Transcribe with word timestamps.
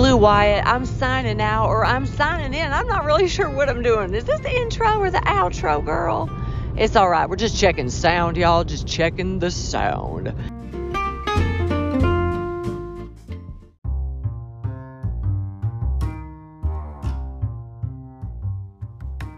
Blue 0.00 0.16
Wyatt. 0.16 0.66
I'm 0.66 0.86
signing 0.86 1.42
out 1.42 1.68
or 1.68 1.84
I'm 1.84 2.06
signing 2.06 2.54
in. 2.54 2.72
I'm 2.72 2.86
not 2.86 3.04
really 3.04 3.28
sure 3.28 3.50
what 3.50 3.68
I'm 3.68 3.82
doing. 3.82 4.14
Is 4.14 4.24
this 4.24 4.40
the 4.40 4.50
intro 4.50 4.98
or 4.98 5.10
the 5.10 5.18
outro, 5.18 5.84
girl? 5.84 6.30
It's 6.74 6.96
all 6.96 7.10
right. 7.10 7.28
We're 7.28 7.36
just 7.36 7.60
checking 7.60 7.90
sound, 7.90 8.38
y'all. 8.38 8.64
Just 8.64 8.86
checking 8.86 9.40
the 9.40 9.50
sound. 9.50 10.32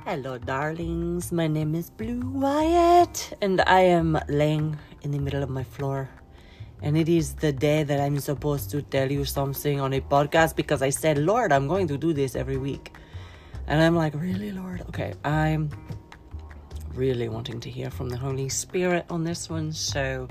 Hello, 0.05 0.39
darlings. 0.39 1.33
My 1.33 1.49
name 1.49 1.75
is 1.75 1.91
Blue 1.91 2.21
Wyatt, 2.21 3.37
and 3.43 3.61
I 3.63 3.81
am 3.81 4.17
laying 4.29 4.79
in 5.03 5.11
the 5.11 5.19
middle 5.19 5.43
of 5.43 5.51
my 5.51 5.65
floor. 5.65 6.09
And 6.83 6.99
it 6.99 7.09
is 7.09 7.35
the 7.35 7.53
day 7.53 7.85
that 7.85 8.01
I'm 8.01 8.19
supposed 8.19 8.71
to 8.73 8.83
tell 8.83 9.11
you 9.11 9.25
something 9.25 9.81
on 9.81 9.93
a 9.93 10.01
podcast 10.01 10.57
because 10.57 10.83
I 10.83 10.91
said, 10.91 11.17
Lord, 11.17 11.53
I'm 11.53 11.69
going 11.69 11.87
to 11.87 11.97
do 11.97 12.13
this 12.13 12.35
every 12.35 12.57
week. 12.57 12.93
And 13.69 13.81
I'm 13.81 13.95
like, 13.95 14.15
really, 14.15 14.51
Lord? 14.51 14.83
Okay, 14.89 15.15
I'm 15.25 15.71
really 16.95 17.29
wanting 17.29 17.61
to 17.61 17.71
hear 17.71 17.89
from 17.89 18.09
the 18.09 18.17
Holy 18.17 18.49
Spirit 18.49 19.07
on 19.09 19.23
this 19.23 19.49
one. 19.49 19.73
So, 19.73 20.27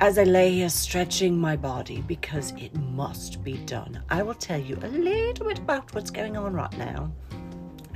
as 0.00 0.18
I 0.18 0.24
lay 0.24 0.50
here 0.52 0.68
stretching 0.68 1.38
my 1.38 1.54
body 1.56 2.02
because 2.06 2.52
it 2.52 2.74
must 2.74 3.44
be 3.44 3.58
done, 3.58 4.02
I 4.10 4.24
will 4.24 4.34
tell 4.34 4.60
you 4.60 4.76
a 4.82 4.88
little 4.88 5.46
bit 5.46 5.60
about 5.60 5.94
what's 5.94 6.10
going 6.10 6.36
on 6.36 6.52
right 6.52 6.76
now 6.78 7.12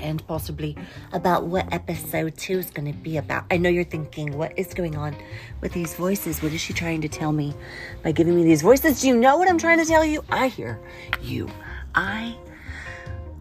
and 0.05 0.25
possibly 0.29 0.77
about 1.13 1.47
what 1.47 1.73
episode 1.73 2.37
two 2.37 2.59
is 2.59 2.71
going 2.71 2.87
to 2.87 2.97
be 2.97 3.17
about. 3.17 3.45
I 3.51 3.57
know 3.57 3.71
you're 3.71 3.83
thinking, 3.83 4.37
what 4.37 4.57
is 4.57 4.73
going 4.73 4.97
on 4.97 5.17
with 5.61 5.73
these 5.73 5.95
voices? 5.95 6.43
What 6.43 6.53
is 6.53 6.61
she 6.61 6.73
trying 6.73 7.01
to 7.01 7.09
tell 7.09 7.33
me 7.33 7.55
by 8.03 8.13
giving 8.13 8.37
me 8.37 8.45
these 8.45 8.63
voices? 8.63 9.01
Do 9.01 9.09
you 9.09 9.17
know 9.17 9.39
what 9.39 9.49
I'm 9.49 9.59
trying 9.59 9.79
to 9.79 9.85
tell 9.85 10.05
you? 10.05 10.23
I 10.31 10.49
hear 10.49 10.79
you. 11.21 11.49
I. 11.95 12.37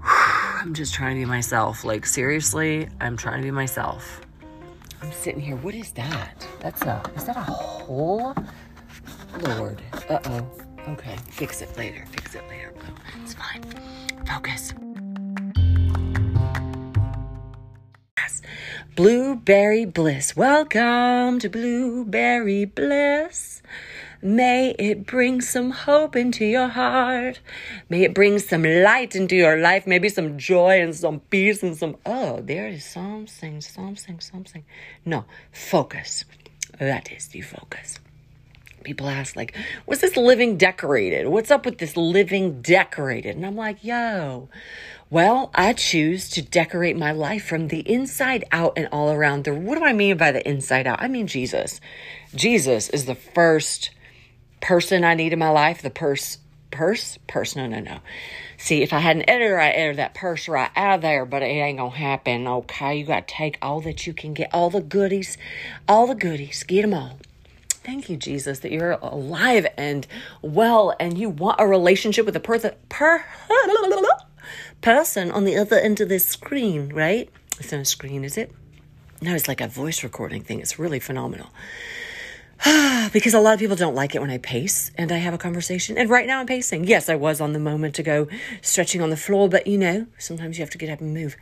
I'm 0.63 0.73
just 0.73 0.93
trying 0.93 1.15
to 1.15 1.21
be 1.21 1.25
myself. 1.25 1.83
Like, 1.83 2.05
seriously, 2.05 2.87
I'm 3.01 3.17
trying 3.17 3.37
to 3.37 3.43
be 3.43 3.51
myself. 3.51 4.21
I'm 5.01 5.11
sitting 5.11 5.41
here. 5.41 5.57
What 5.57 5.75
is 5.75 5.91
that? 5.91 6.47
That's 6.61 6.81
a. 6.83 7.03
Is 7.15 7.25
that 7.25 7.35
a 7.35 7.41
hole? 7.41 8.33
Lord. 9.41 9.81
Uh 10.09 10.19
oh. 10.25 10.47
Okay. 10.89 11.17
Fix 11.29 11.61
it 11.61 11.75
later. 11.77 12.05
Fix 12.11 12.35
it 12.35 12.43
later, 12.49 12.71
Blue. 12.71 12.93
It's 13.21 13.33
fine. 13.33 13.63
Focus. 14.25 14.73
Blueberry 18.95 19.85
Bliss. 19.85 20.35
Welcome 20.35 21.39
to 21.39 21.49
Blueberry 21.49 22.65
Bliss. 22.65 23.63
May 24.21 24.75
it 24.77 25.07
bring 25.07 25.41
some 25.41 25.71
hope 25.71 26.15
into 26.15 26.45
your 26.45 26.67
heart. 26.67 27.39
May 27.89 28.03
it 28.03 28.13
bring 28.13 28.37
some 28.37 28.61
light 28.61 29.15
into 29.15 29.35
your 29.35 29.57
life. 29.57 29.87
Maybe 29.87 30.09
some 30.09 30.37
joy 30.37 30.79
and 30.79 30.95
some 30.95 31.21
peace 31.21 31.63
and 31.63 31.75
some, 31.75 31.97
oh, 32.05 32.41
there 32.41 32.67
is 32.67 32.85
something, 32.85 33.61
something, 33.61 34.19
something. 34.19 34.63
No, 35.05 35.25
focus. 35.51 36.25
That 36.77 37.11
is 37.11 37.29
the 37.29 37.41
focus. 37.41 37.97
People 38.83 39.07
ask, 39.07 39.35
like, 39.35 39.55
what's 39.85 40.01
this 40.01 40.17
living 40.17 40.57
decorated? 40.57 41.27
What's 41.29 41.49
up 41.49 41.65
with 41.65 41.77
this 41.77 41.95
living 41.95 42.61
decorated? 42.61 43.35
And 43.35 43.45
I'm 43.45 43.55
like, 43.55 43.81
yo, 43.81 44.49
well, 45.13 45.51
I 45.53 45.73
choose 45.73 46.27
to 46.29 46.41
decorate 46.41 46.97
my 46.97 47.11
life 47.11 47.45
from 47.45 47.67
the 47.67 47.87
inside 47.87 48.45
out 48.51 48.73
and 48.75 48.89
all 48.91 49.11
around. 49.11 49.43
The, 49.43 49.53
what 49.53 49.77
do 49.77 49.83
I 49.83 49.93
mean 49.93 50.17
by 50.17 50.31
the 50.31 50.45
inside 50.49 50.87
out? 50.87 51.03
I 51.03 51.07
mean 51.07 51.27
Jesus. 51.27 51.79
Jesus 52.33 52.89
is 52.89 53.05
the 53.05 53.13
first 53.13 53.91
person 54.59 55.03
I 55.03 55.13
need 55.13 55.31
in 55.31 55.37
my 55.37 55.51
life. 55.51 55.83
The 55.83 55.91
purse, 55.91 56.39
purse, 56.71 57.19
purse. 57.27 57.55
No, 57.55 57.67
no, 57.67 57.79
no. 57.79 57.99
See, 58.57 58.81
if 58.81 58.91
I 58.91 58.97
had 58.97 59.17
an 59.17 59.29
editor, 59.29 59.59
I'd 59.59 59.73
edit 59.73 59.97
that 59.97 60.15
purse 60.15 60.47
right 60.47 60.71
out 60.75 60.95
of 60.95 61.01
there, 61.03 61.25
but 61.25 61.43
it 61.43 61.45
ain't 61.45 61.77
gonna 61.77 61.91
happen. 61.91 62.47
Okay, 62.47 62.97
you 62.97 63.05
gotta 63.05 63.23
take 63.27 63.59
all 63.61 63.81
that 63.81 64.07
you 64.07 64.13
can 64.13 64.33
get, 64.33 64.49
all 64.51 64.71
the 64.71 64.81
goodies, 64.81 65.37
all 65.87 66.07
the 66.07 66.15
goodies, 66.15 66.63
get 66.63 66.81
them 66.81 66.95
all. 66.95 67.19
Thank 67.83 68.09
you, 68.09 68.17
Jesus, 68.17 68.59
that 68.59 68.71
you're 68.71 68.93
alive 68.93 69.67
and 69.77 70.07
well, 70.41 70.95
and 70.99 71.19
you 71.19 71.29
want 71.29 71.57
a 71.59 71.67
relationship 71.67 72.25
with 72.25 72.35
a 72.35 72.39
person. 72.39 72.71
Per- 72.89 73.23
person 74.81 75.31
on 75.31 75.45
the 75.45 75.55
other 75.57 75.77
end 75.77 76.01
of 76.01 76.09
this 76.09 76.25
screen, 76.25 76.93
right? 76.93 77.29
It's 77.59 77.71
not 77.71 77.81
a 77.81 77.85
screen, 77.85 78.23
is 78.23 78.37
it? 78.37 78.51
No, 79.21 79.33
it's 79.33 79.47
like 79.47 79.61
a 79.61 79.67
voice 79.67 80.03
recording 80.03 80.43
thing. 80.43 80.59
It's 80.59 80.77
really 80.77 80.99
phenomenal. 80.99 81.49
because 83.13 83.33
a 83.33 83.39
lot 83.39 83.53
of 83.53 83.59
people 83.59 83.75
don't 83.75 83.95
like 83.95 84.15
it 84.15 84.21
when 84.21 84.29
I 84.29 84.37
pace 84.37 84.91
and 84.97 85.11
I 85.11 85.17
have 85.17 85.33
a 85.33 85.37
conversation. 85.37 85.97
And 85.97 86.09
right 86.09 86.27
now 86.27 86.39
I'm 86.39 86.45
pacing. 86.45 86.85
Yes, 86.85 87.09
I 87.09 87.15
was 87.15 87.41
on 87.41 87.53
the 87.53 87.59
moment 87.59 87.99
ago 87.99 88.27
stretching 88.61 89.01
on 89.01 89.09
the 89.09 89.17
floor, 89.17 89.49
but 89.49 89.67
you 89.67 89.77
know, 89.77 90.07
sometimes 90.17 90.57
you 90.57 90.61
have 90.61 90.69
to 90.71 90.77
get 90.77 90.89
up 90.89 91.01
and 91.01 91.13
move. 91.13 91.35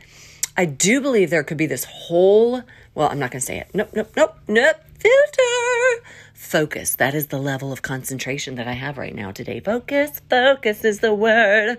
I 0.56 0.64
do 0.64 1.00
believe 1.00 1.30
there 1.30 1.44
could 1.44 1.56
be 1.56 1.66
this 1.66 1.84
whole, 1.84 2.62
well, 2.94 3.08
I'm 3.08 3.18
not 3.18 3.30
going 3.30 3.40
to 3.40 3.46
say 3.46 3.58
it. 3.58 3.70
Nope, 3.72 3.90
nope, 3.94 4.10
nope, 4.16 4.36
nope. 4.48 4.76
Filter. 4.98 6.04
Focus. 6.34 6.96
That 6.96 7.14
is 7.14 7.28
the 7.28 7.38
level 7.38 7.72
of 7.72 7.82
concentration 7.82 8.56
that 8.56 8.68
I 8.68 8.72
have 8.72 8.98
right 8.98 9.14
now 9.14 9.30
today. 9.30 9.60
Focus. 9.60 10.20
Focus 10.28 10.84
is 10.84 11.00
the 11.00 11.14
word. 11.14 11.78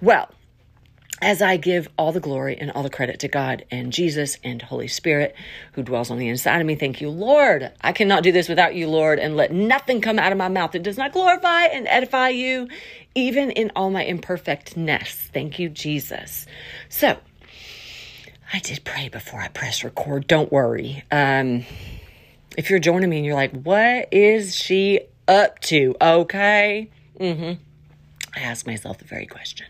Well, 0.00 0.30
as 1.22 1.40
I 1.40 1.56
give 1.56 1.88
all 1.96 2.10
the 2.10 2.20
glory 2.20 2.58
and 2.58 2.72
all 2.72 2.82
the 2.82 2.90
credit 2.90 3.20
to 3.20 3.28
God 3.28 3.64
and 3.70 3.92
Jesus 3.92 4.38
and 4.42 4.60
Holy 4.60 4.88
Spirit 4.88 5.36
who 5.74 5.84
dwells 5.84 6.10
on 6.10 6.18
the 6.18 6.28
inside 6.28 6.60
of 6.60 6.66
me. 6.66 6.74
Thank 6.74 7.00
you, 7.00 7.08
Lord. 7.08 7.70
I 7.80 7.92
cannot 7.92 8.24
do 8.24 8.32
this 8.32 8.48
without 8.48 8.74
you, 8.74 8.88
Lord, 8.88 9.20
and 9.20 9.36
let 9.36 9.52
nothing 9.52 10.00
come 10.00 10.18
out 10.18 10.32
of 10.32 10.38
my 10.38 10.48
mouth 10.48 10.72
that 10.72 10.82
does 10.82 10.98
not 10.98 11.12
glorify 11.12 11.66
and 11.66 11.86
edify 11.86 12.30
you, 12.30 12.68
even 13.14 13.52
in 13.52 13.70
all 13.76 13.88
my 13.88 14.04
imperfectness. 14.04 15.30
Thank 15.32 15.60
you, 15.60 15.68
Jesus. 15.68 16.46
So, 16.88 17.16
I 18.52 18.58
did 18.58 18.82
pray 18.84 19.08
before 19.08 19.40
I 19.40 19.48
press 19.48 19.84
record. 19.84 20.26
Don't 20.26 20.50
worry. 20.50 21.04
Um, 21.12 21.64
if 22.58 22.68
you're 22.68 22.80
joining 22.80 23.08
me 23.08 23.18
and 23.18 23.24
you're 23.24 23.36
like, 23.36 23.52
what 23.52 24.08
is 24.12 24.56
she 24.56 25.00
up 25.28 25.60
to? 25.60 25.94
Okay. 26.00 26.90
Mm-hmm. 27.20 27.62
I 28.34 28.40
ask 28.40 28.66
myself 28.66 28.98
the 28.98 29.04
very 29.04 29.26
question 29.26 29.66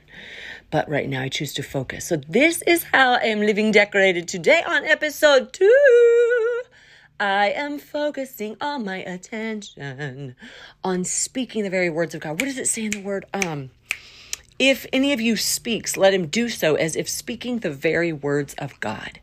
but 0.72 0.88
right 0.88 1.08
now 1.08 1.20
I 1.20 1.28
choose 1.28 1.52
to 1.54 1.62
focus. 1.62 2.06
So 2.06 2.16
this 2.16 2.62
is 2.62 2.82
how 2.84 3.12
I 3.12 3.24
am 3.26 3.40
living 3.40 3.70
decorated 3.70 4.26
today 4.26 4.64
on 4.66 4.84
episode 4.84 5.52
two. 5.52 6.62
I 7.20 7.50
am 7.50 7.78
focusing 7.78 8.56
all 8.58 8.78
my 8.78 8.96
attention 8.96 10.34
on 10.82 11.04
speaking 11.04 11.62
the 11.62 11.70
very 11.70 11.90
words 11.90 12.14
of 12.14 12.22
God. 12.22 12.40
What 12.40 12.46
does 12.46 12.58
it 12.58 12.66
say 12.66 12.86
in 12.86 12.90
the 12.90 13.02
word? 13.02 13.26
Um, 13.34 13.70
if 14.58 14.86
any 14.94 15.12
of 15.12 15.20
you 15.20 15.36
speaks, 15.36 15.98
let 15.98 16.14
him 16.14 16.26
do 16.26 16.48
so 16.48 16.74
as 16.74 16.96
if 16.96 17.08
speaking 17.08 17.58
the 17.58 17.70
very 17.70 18.12
words 18.12 18.54
of 18.54 18.80
God. 18.80 19.20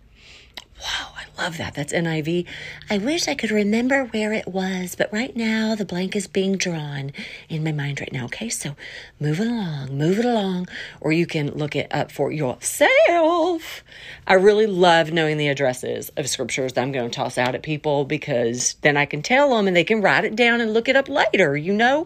Wow, 0.80 1.09
love 1.40 1.58
that. 1.58 1.74
That's 1.74 1.94
NIV. 1.94 2.46
I 2.90 2.98
wish 2.98 3.30
I 3.30 3.34
could 3.34 3.50
remember 3.50 4.04
where 4.06 4.34
it 4.34 4.48
was, 4.48 4.96
but 4.96 5.12
right 5.14 5.34
now 5.36 5.74
the 5.74 5.86
blank 5.86 6.14
is 6.14 6.28
being 6.28 6.58
drawn 6.58 7.14
in 7.48 7.64
my 7.64 7.72
mind 7.72 8.02
right 8.02 8.12
now. 8.12 8.26
Okay, 8.26 8.50
so 8.50 8.76
move 9.22 9.40
it 9.40 9.48
along, 9.48 9.98
move 9.98 10.20
it 10.20 10.26
along, 10.26 10.68
or 11.00 11.14
you 11.14 11.26
can 11.26 11.52
look 11.52 11.78
it 11.78 11.88
up 11.92 12.12
for 12.12 12.30
yourself. 12.30 13.84
I 14.28 14.34
really 14.34 14.68
love 14.68 15.14
knowing 15.14 15.38
the 15.38 15.48
addresses 15.48 16.10
of 16.18 16.28
scriptures 16.28 16.74
that 16.74 16.82
I'm 16.82 16.92
going 16.92 17.10
to 17.10 17.16
toss 17.16 17.38
out 17.38 17.56
at 17.56 17.64
people 17.64 18.04
because 18.04 18.74
then 18.82 18.98
I 18.98 19.06
can 19.06 19.22
tell 19.22 19.56
them 19.56 19.66
and 19.66 19.76
they 19.76 19.86
can 19.86 20.02
write 20.02 20.26
it 20.26 20.36
down 20.36 20.60
and 20.60 20.74
look 20.74 20.90
it 20.90 20.98
up 20.98 21.08
later, 21.08 21.56
you 21.56 21.72
know? 21.72 22.06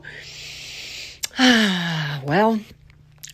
well, 1.40 2.60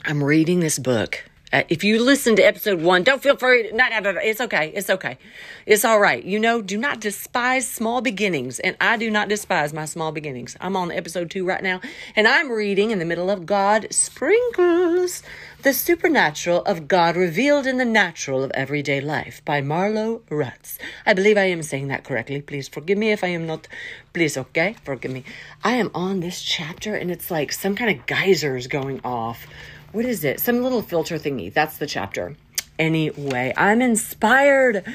I'm 0.06 0.24
reading 0.24 0.62
this 0.62 0.80
book 0.80 1.29
uh, 1.52 1.64
if 1.70 1.84
you 1.84 2.02
listen 2.02 2.36
to 2.36 2.42
episode 2.44 2.82
one, 2.82 3.04
don't 3.04 3.22
feel 3.22 3.36
free. 3.36 3.72
Not, 3.72 3.92
it's 3.94 4.42
okay. 4.42 4.72
It's 4.76 4.90
okay. 4.90 5.18
It's 5.66 5.84
all 5.84 6.00
right. 6.00 6.24
You 6.24 6.40
know, 6.40 6.62
do 6.62 6.78
not 6.78 7.00
despise 7.00 7.68
small 7.68 8.02
beginnings. 8.02 8.60
And 8.60 8.78
I 8.80 8.98
do 8.98 9.10
not 9.10 9.30
despise 9.30 9.74
my 9.74 9.86
small 9.86 10.12
beginnings. 10.12 10.56
I'm 10.62 10.76
on 10.76 10.92
episode 10.92 11.32
two 11.32 11.46
right 11.46 11.64
now, 11.64 11.82
and 12.16 12.28
I'm 12.28 12.52
reading 12.52 12.92
in 12.92 13.00
the 13.00 13.06
middle 13.06 13.30
of 13.30 13.46
God 13.46 13.88
Sprinkles 13.92 15.24
the 15.62 15.74
Supernatural 15.74 16.64
of 16.64 16.88
God 16.88 17.18
Revealed 17.18 17.68
in 17.68 17.78
the 17.78 17.84
Natural 17.84 18.44
of 18.44 18.52
Everyday 18.52 19.02
Life 19.02 19.44
by 19.44 19.62
Marlo 19.62 20.22
Rutz. 20.30 20.78
I 21.06 21.14
believe 21.14 21.38
I 21.38 21.50
am 21.50 21.64
saying 21.64 21.90
that 21.90 22.06
correctly. 22.06 22.42
Please 22.42 22.70
forgive 22.70 22.98
me 22.98 23.12
if 23.12 23.26
I 23.26 23.28
am 23.28 23.46
not. 23.46 23.68
Please, 24.14 24.38
okay? 24.38 24.78
Forgive 24.86 25.12
me. 25.12 25.26
I 25.62 25.74
am 25.74 25.92
on 25.94 26.22
this 26.22 26.42
chapter, 26.42 26.96
and 26.96 27.12
it's 27.12 27.30
like 27.30 27.52
some 27.52 27.76
kind 27.76 28.00
of 28.00 28.06
geysers 28.06 28.68
going 28.68 29.02
off 29.04 29.48
what 29.92 30.06
is 30.06 30.24
it? 30.24 30.40
Some 30.40 30.64
little 30.64 30.82
filter 30.82 31.18
thingy. 31.18 31.54
That's 31.54 31.78
the 31.78 31.88
chapter. 31.88 32.36
Anyway, 32.78 33.54
I'm 33.58 33.82
inspired 33.82 34.86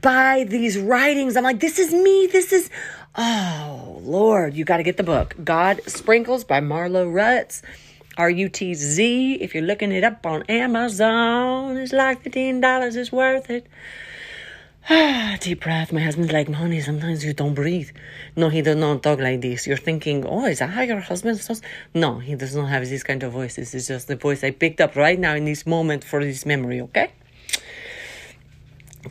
by 0.00 0.44
these 0.44 0.78
writings. 0.78 1.36
I'm 1.36 1.44
like, 1.44 1.60
this 1.60 1.78
is 1.78 1.92
me. 1.92 2.26
This 2.26 2.52
is, 2.52 2.70
oh, 3.16 4.00
Lord, 4.02 4.54
you 4.54 4.64
got 4.64 4.78
to 4.78 4.82
get 4.82 4.96
the 4.96 5.02
book. 5.02 5.36
God 5.44 5.80
Sprinkles 5.86 6.44
by 6.44 6.60
Marlo 6.60 7.06
Rutz. 7.06 7.62
R 8.16 8.30
U 8.30 8.48
T 8.48 8.74
Z. 8.74 9.34
If 9.40 9.54
you're 9.54 9.64
looking 9.64 9.90
it 9.90 10.04
up 10.04 10.24
on 10.24 10.44
Amazon, 10.44 11.76
it's 11.76 11.92
like 11.92 12.22
$15 12.22 12.96
is 12.96 13.10
worth 13.10 13.50
it. 13.50 13.66
Deep 15.40 15.62
breath. 15.62 15.92
My 15.92 16.00
husband's 16.00 16.30
like, 16.30 16.52
honey, 16.52 16.80
sometimes 16.82 17.24
you 17.24 17.32
don't 17.32 17.54
breathe. 17.54 17.88
No, 18.36 18.50
he 18.50 18.60
does 18.60 18.76
not 18.76 19.02
talk 19.02 19.18
like 19.18 19.40
this. 19.40 19.66
You're 19.66 19.78
thinking, 19.78 20.26
oh, 20.26 20.44
is 20.44 20.58
that 20.58 20.70
how 20.70 20.82
your 20.82 21.00
husband 21.00 21.40
talks? 21.42 21.62
No, 21.94 22.18
he 22.18 22.34
does 22.34 22.54
not 22.54 22.66
have 22.66 22.86
this 22.86 23.02
kind 23.02 23.22
of 23.22 23.32
voice. 23.32 23.56
This 23.56 23.74
is 23.74 23.88
just 23.88 24.08
the 24.08 24.16
voice 24.16 24.44
I 24.44 24.50
picked 24.50 24.82
up 24.82 24.94
right 24.94 25.18
now 25.18 25.34
in 25.34 25.46
this 25.46 25.66
moment 25.66 26.04
for 26.04 26.22
this 26.22 26.44
memory, 26.44 26.82
okay? 26.82 27.10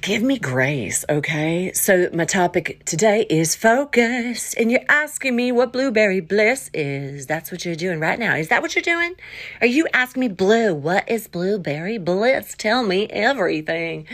Give 0.01 0.21
me 0.21 0.37
grace, 0.37 1.05
okay? 1.09 1.71
So, 1.73 2.07
my 2.13 2.25
topic 2.25 2.83
today 2.85 3.25
is 3.27 3.55
focus. 3.55 4.53
And 4.53 4.71
you're 4.71 4.85
asking 4.89 5.35
me 5.35 5.51
what 5.51 5.73
blueberry 5.73 6.19
bliss 6.19 6.69
is. 6.75 7.25
That's 7.25 7.51
what 7.51 7.65
you're 7.65 7.75
doing 7.75 7.99
right 7.99 8.19
now. 8.19 8.35
Is 8.35 8.49
that 8.49 8.61
what 8.61 8.75
you're 8.75 8.83
doing? 8.83 9.15
Are 9.59 9.67
you 9.67 9.87
asking 9.91 10.19
me, 10.19 10.27
Blue, 10.27 10.75
what 10.75 11.09
is 11.09 11.27
blueberry 11.27 11.97
bliss? 11.97 12.53
Tell 12.57 12.83
me 12.83 13.07
everything. 13.07 14.05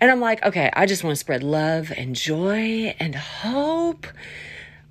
And 0.00 0.10
I'm 0.10 0.20
like, 0.20 0.44
okay, 0.44 0.70
I 0.72 0.86
just 0.86 1.02
want 1.02 1.16
to 1.16 1.20
spread 1.20 1.42
love 1.42 1.92
and 1.96 2.14
joy 2.14 2.94
and 3.00 3.14
hope. 3.14 4.06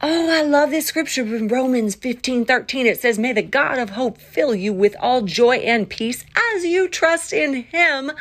Oh, 0.01 0.29
I 0.31 0.43
love 0.43 0.69
this 0.69 0.85
scripture 0.85 1.25
from 1.25 1.47
Romans 1.47 1.95
15 1.95 2.45
13. 2.45 2.85
It 2.85 2.99
says, 2.99 3.17
May 3.17 3.33
the 3.33 3.41
God 3.41 3.79
of 3.79 3.91
hope 3.91 4.19
fill 4.19 4.53
you 4.53 4.71
with 4.73 4.95
all 4.99 5.21
joy 5.21 5.57
and 5.57 5.89
peace 5.89 6.23
as 6.53 6.65
you 6.65 6.87
trust 6.87 7.33
in 7.33 7.63
him. 7.63 8.11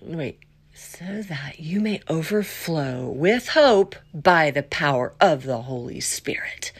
Wait, 0.00 0.38
so 0.74 1.22
that 1.22 1.58
you 1.58 1.80
may 1.80 2.00
overflow 2.08 3.08
with 3.08 3.48
hope 3.48 3.96
by 4.12 4.50
the 4.50 4.62
power 4.62 5.14
of 5.20 5.44
the 5.44 5.62
Holy 5.62 5.98
Spirit. 6.00 6.70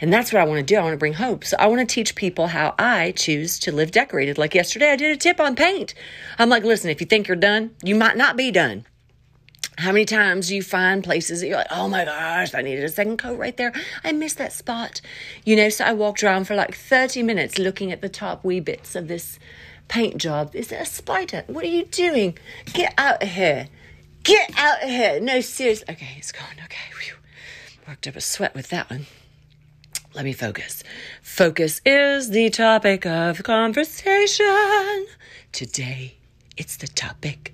And 0.00 0.12
that's 0.12 0.32
what 0.32 0.42
I 0.42 0.44
want 0.44 0.58
to 0.58 0.64
do. 0.64 0.78
I 0.78 0.82
want 0.82 0.94
to 0.94 0.98
bring 0.98 1.14
hope. 1.14 1.44
So 1.44 1.56
I 1.58 1.66
want 1.66 1.80
to 1.80 1.94
teach 1.94 2.14
people 2.14 2.48
how 2.48 2.74
I 2.78 3.12
choose 3.12 3.58
to 3.60 3.72
live 3.72 3.90
decorated. 3.90 4.38
Like 4.38 4.54
yesterday, 4.54 4.90
I 4.90 4.96
did 4.96 5.12
a 5.12 5.16
tip 5.16 5.40
on 5.40 5.56
paint. 5.56 5.94
I'm 6.38 6.48
like, 6.48 6.64
listen, 6.64 6.90
if 6.90 7.00
you 7.00 7.06
think 7.06 7.28
you're 7.28 7.36
done, 7.36 7.74
you 7.82 7.94
might 7.94 8.16
not 8.16 8.36
be 8.36 8.50
done. 8.50 8.86
How 9.78 9.90
many 9.90 10.04
times 10.04 10.48
do 10.48 10.54
you 10.54 10.62
find 10.62 11.02
places 11.02 11.40
that 11.40 11.48
you're 11.48 11.56
like, 11.56 11.66
oh 11.70 11.88
my 11.88 12.04
gosh, 12.04 12.54
I 12.54 12.62
needed 12.62 12.84
a 12.84 12.88
second 12.88 13.16
coat 13.16 13.38
right 13.38 13.56
there. 13.56 13.72
I 14.04 14.12
missed 14.12 14.38
that 14.38 14.52
spot. 14.52 15.00
You 15.44 15.56
know, 15.56 15.68
so 15.68 15.84
I 15.84 15.92
walked 15.92 16.22
around 16.22 16.46
for 16.46 16.54
like 16.54 16.76
30 16.76 17.24
minutes 17.24 17.58
looking 17.58 17.90
at 17.90 18.00
the 18.00 18.08
top 18.08 18.44
wee 18.44 18.60
bits 18.60 18.94
of 18.94 19.08
this 19.08 19.38
paint 19.88 20.18
job. 20.18 20.54
Is 20.54 20.70
it 20.70 20.80
a 20.80 20.86
spider? 20.86 21.42
What 21.48 21.64
are 21.64 21.68
you 21.68 21.84
doing? 21.86 22.38
Get 22.72 22.94
out 22.96 23.22
of 23.22 23.28
here. 23.30 23.68
Get 24.22 24.52
out 24.56 24.82
of 24.82 24.88
here. 24.88 25.20
No, 25.20 25.40
seriously. 25.40 25.86
Okay, 25.90 26.14
it's 26.18 26.32
gone. 26.32 26.56
Okay. 26.64 26.92
Whew. 27.02 27.14
Worked 27.88 28.06
up 28.06 28.16
a 28.16 28.20
sweat 28.20 28.54
with 28.54 28.68
that 28.68 28.90
one. 28.90 29.06
Let 30.14 30.24
me 30.24 30.32
focus. 30.32 30.84
Focus 31.22 31.80
is 31.84 32.30
the 32.30 32.48
topic 32.48 33.04
of 33.04 33.42
conversation. 33.42 35.06
Today, 35.50 36.14
it's 36.56 36.76
the 36.76 36.86
topic. 36.86 37.52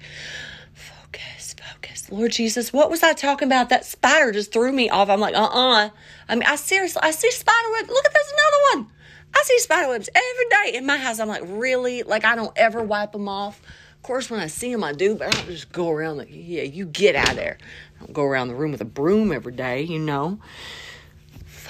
Focus, 0.74 1.54
focus. 1.54 2.12
Lord 2.12 2.32
Jesus, 2.32 2.70
what 2.70 2.90
was 2.90 3.02
I 3.02 3.14
talking 3.14 3.48
about? 3.48 3.70
That 3.70 3.86
spider 3.86 4.30
just 4.32 4.52
threw 4.52 4.72
me 4.72 4.90
off. 4.90 5.08
I'm 5.08 5.20
like, 5.20 5.34
uh 5.34 5.38
uh-uh. 5.38 5.86
uh 5.86 5.90
I 6.28 6.34
mean, 6.34 6.42
I 6.46 6.56
seriously, 6.56 7.00
I 7.02 7.12
see 7.12 7.30
spider 7.30 7.70
webs. 7.70 7.88
Look 7.88 8.04
at 8.04 8.12
this, 8.12 8.30
another 8.30 8.82
one. 8.82 8.92
I 9.34 9.42
see 9.42 9.58
spider 9.60 9.88
webs 9.88 10.10
every 10.14 10.72
day 10.72 10.76
in 10.76 10.84
my 10.84 10.98
house. 10.98 11.18
I'm 11.18 11.28
like, 11.28 11.44
really? 11.46 12.02
Like, 12.02 12.26
I 12.26 12.36
don't 12.36 12.52
ever 12.56 12.82
wipe 12.82 13.12
them 13.12 13.26
off. 13.26 13.62
Of 13.96 14.02
course, 14.02 14.30
when 14.30 14.38
I 14.38 14.48
see 14.48 14.70
them, 14.70 14.84
I 14.84 14.92
do, 14.92 15.14
but 15.14 15.28
I 15.28 15.30
don't 15.30 15.46
just 15.46 15.72
go 15.72 15.88
around 15.88 16.18
like, 16.18 16.28
yeah, 16.30 16.64
you 16.64 16.84
get 16.84 17.16
out 17.16 17.30
of 17.30 17.36
there. 17.36 17.56
I 17.96 18.04
don't 18.04 18.12
go 18.12 18.24
around 18.24 18.48
the 18.48 18.54
room 18.54 18.72
with 18.72 18.82
a 18.82 18.86
broom 18.86 19.32
every 19.32 19.54
day, 19.54 19.80
you 19.80 19.98
know 19.98 20.40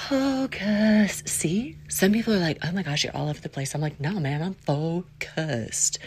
focus. 0.08 1.23
See, 1.26 1.76
some 1.88 2.12
people 2.12 2.35
are 2.35 2.38
like, 2.38 2.58
oh 2.64 2.73
my 2.73 2.82
gosh, 2.82 3.05
you're 3.05 3.17
all 3.17 3.29
over 3.29 3.41
the 3.41 3.49
place. 3.49 3.75
I'm 3.75 3.81
like, 3.81 4.00
no, 4.00 4.19
man, 4.19 4.43
I'm 4.43 4.55
focused. 4.55 5.99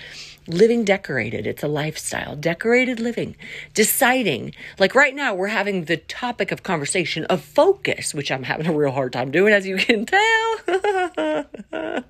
Living 0.47 0.83
decorated, 0.83 1.47
it's 1.47 1.63
a 1.63 1.67
lifestyle. 1.67 2.35
Decorated 2.35 2.99
living, 2.99 3.35
deciding. 3.73 4.53
Like 4.79 4.95
right 4.95 5.15
now, 5.15 5.35
we're 5.35 5.47
having 5.47 5.85
the 5.85 5.97
topic 5.97 6.51
of 6.51 6.63
conversation 6.63 7.25
of 7.25 7.41
focus, 7.41 8.13
which 8.13 8.31
I'm 8.31 8.43
having 8.43 8.67
a 8.67 8.73
real 8.73 8.91
hard 8.91 9.13
time 9.13 9.31
doing, 9.31 9.53
as 9.53 9.65
you 9.65 9.77
can 9.77 10.05
tell. 10.05 10.19
oh 10.19 12.03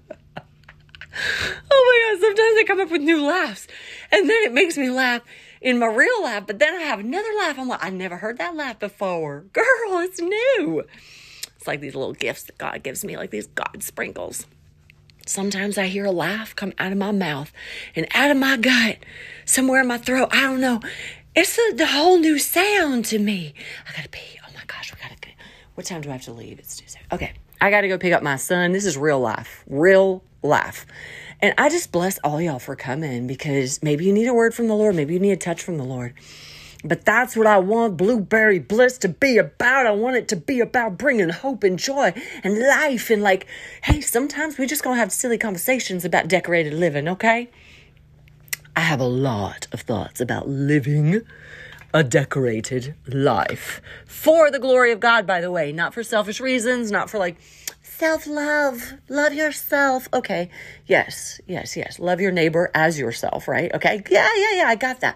my 1.11 1.99
God, 2.01 2.21
sometimes 2.21 2.57
I 2.57 2.63
come 2.65 2.79
up 2.79 2.91
with 2.91 3.01
new 3.01 3.25
laughs 3.25 3.67
and 4.11 4.29
then 4.29 4.43
it 4.43 4.53
makes 4.53 4.77
me 4.77 4.89
laugh 4.89 5.21
in 5.61 5.79
my 5.79 5.87
real 5.87 6.23
laugh, 6.23 6.47
but 6.47 6.59
then 6.59 6.73
I 6.73 6.81
have 6.81 6.99
another 6.99 7.29
laugh. 7.37 7.59
I'm 7.59 7.67
like, 7.67 7.83
I 7.83 7.89
never 7.89 8.17
heard 8.17 8.37
that 8.39 8.55
laugh 8.55 8.79
before. 8.79 9.41
Girl, 9.53 9.99
it's 9.99 10.19
new. 10.19 10.85
It's 11.63 11.67
like 11.69 11.79
these 11.79 11.95
little 11.95 12.11
gifts 12.11 12.43
that 12.43 12.57
God 12.57 12.83
gives 12.83 13.05
me, 13.05 13.15
like 13.15 13.29
these 13.29 13.47
God 13.47 13.81
sprinkles. 13.81 14.45
Sometimes 15.25 15.77
I 15.77 15.87
hear 15.87 16.03
a 16.03 16.11
laugh 16.11 16.53
come 16.53 16.73
out 16.77 16.91
of 16.91 16.97
my 16.97 17.13
mouth 17.13 17.53
and 17.95 18.05
out 18.13 18.31
of 18.31 18.35
my 18.35 18.57
gut, 18.57 18.97
somewhere 19.45 19.79
in 19.79 19.87
my 19.87 19.97
throat. 19.97 20.27
I 20.33 20.41
don't 20.41 20.59
know. 20.59 20.81
It's 21.33 21.57
a, 21.57 21.81
a 21.81 21.85
whole 21.85 22.19
new 22.19 22.37
sound 22.37 23.05
to 23.05 23.17
me. 23.17 23.53
I 23.87 23.95
gotta 23.95 24.09
pee. 24.09 24.37
Oh 24.45 24.51
my 24.53 24.63
gosh, 24.67 24.93
we 24.93 25.01
gotta 25.01 25.15
go. 25.21 25.29
What 25.75 25.85
time 25.85 26.01
do 26.01 26.09
I 26.09 26.11
have 26.11 26.23
to 26.23 26.33
leave? 26.33 26.59
It's 26.59 26.75
Tuesday. 26.75 26.99
Okay, 27.13 27.31
I 27.61 27.69
gotta 27.69 27.87
go 27.87 27.97
pick 27.97 28.11
up 28.11 28.21
my 28.21 28.35
son. 28.35 28.73
This 28.73 28.85
is 28.85 28.97
real 28.97 29.21
life, 29.21 29.63
real 29.65 30.21
life. 30.41 30.85
And 31.41 31.53
I 31.57 31.69
just 31.69 31.93
bless 31.93 32.19
all 32.25 32.41
y'all 32.41 32.59
for 32.59 32.75
coming 32.75 33.25
because 33.25 33.81
maybe 33.81 34.03
you 34.03 34.11
need 34.11 34.27
a 34.27 34.33
word 34.33 34.53
from 34.53 34.67
the 34.67 34.75
Lord, 34.75 34.97
maybe 34.97 35.13
you 35.13 35.19
need 35.21 35.31
a 35.31 35.37
touch 35.37 35.63
from 35.63 35.77
the 35.77 35.85
Lord. 35.85 36.13
But 36.83 37.05
that's 37.05 37.37
what 37.37 37.47
I 37.47 37.59
want 37.59 37.97
Blueberry 37.97 38.59
Bliss 38.59 38.97
to 38.99 39.09
be 39.09 39.37
about. 39.37 39.85
I 39.85 39.91
want 39.91 40.17
it 40.17 40.27
to 40.29 40.35
be 40.35 40.59
about 40.59 40.97
bringing 40.97 41.29
hope 41.29 41.63
and 41.63 41.79
joy 41.79 42.13
and 42.43 42.59
life. 42.59 43.09
And 43.09 43.21
like, 43.21 43.47
hey, 43.83 44.01
sometimes 44.01 44.57
we're 44.57 44.67
just 44.67 44.83
gonna 44.83 44.97
have 44.97 45.11
silly 45.11 45.37
conversations 45.37 46.03
about 46.03 46.27
decorated 46.27 46.73
living, 46.73 47.07
okay? 47.07 47.49
I 48.75 48.81
have 48.81 48.99
a 48.99 49.05
lot 49.05 49.67
of 49.71 49.81
thoughts 49.81 50.19
about 50.19 50.49
living 50.49 51.21
a 51.93 52.03
decorated 52.03 52.95
life 53.07 53.79
for 54.05 54.49
the 54.49 54.59
glory 54.59 54.91
of 54.91 54.99
God, 54.99 55.27
by 55.27 55.39
the 55.39 55.51
way, 55.51 55.71
not 55.71 55.93
for 55.93 56.03
selfish 56.03 56.39
reasons, 56.39 56.91
not 56.91 57.09
for 57.09 57.19
like 57.19 57.37
self 57.97 58.25
love, 58.25 58.93
love 59.07 59.33
yourself. 59.33 60.07
Okay, 60.13 60.49
yes, 60.87 61.39
yes, 61.47 61.77
yes. 61.77 61.99
Love 61.99 62.19
your 62.19 62.31
neighbor 62.31 62.71
as 62.73 62.97
yourself, 62.97 63.47
right? 63.47 63.73
Okay, 63.73 64.01
yeah, 64.09 64.29
yeah, 64.35 64.53
yeah, 64.55 64.67
I 64.67 64.75
got 64.75 64.99
that. 65.01 65.15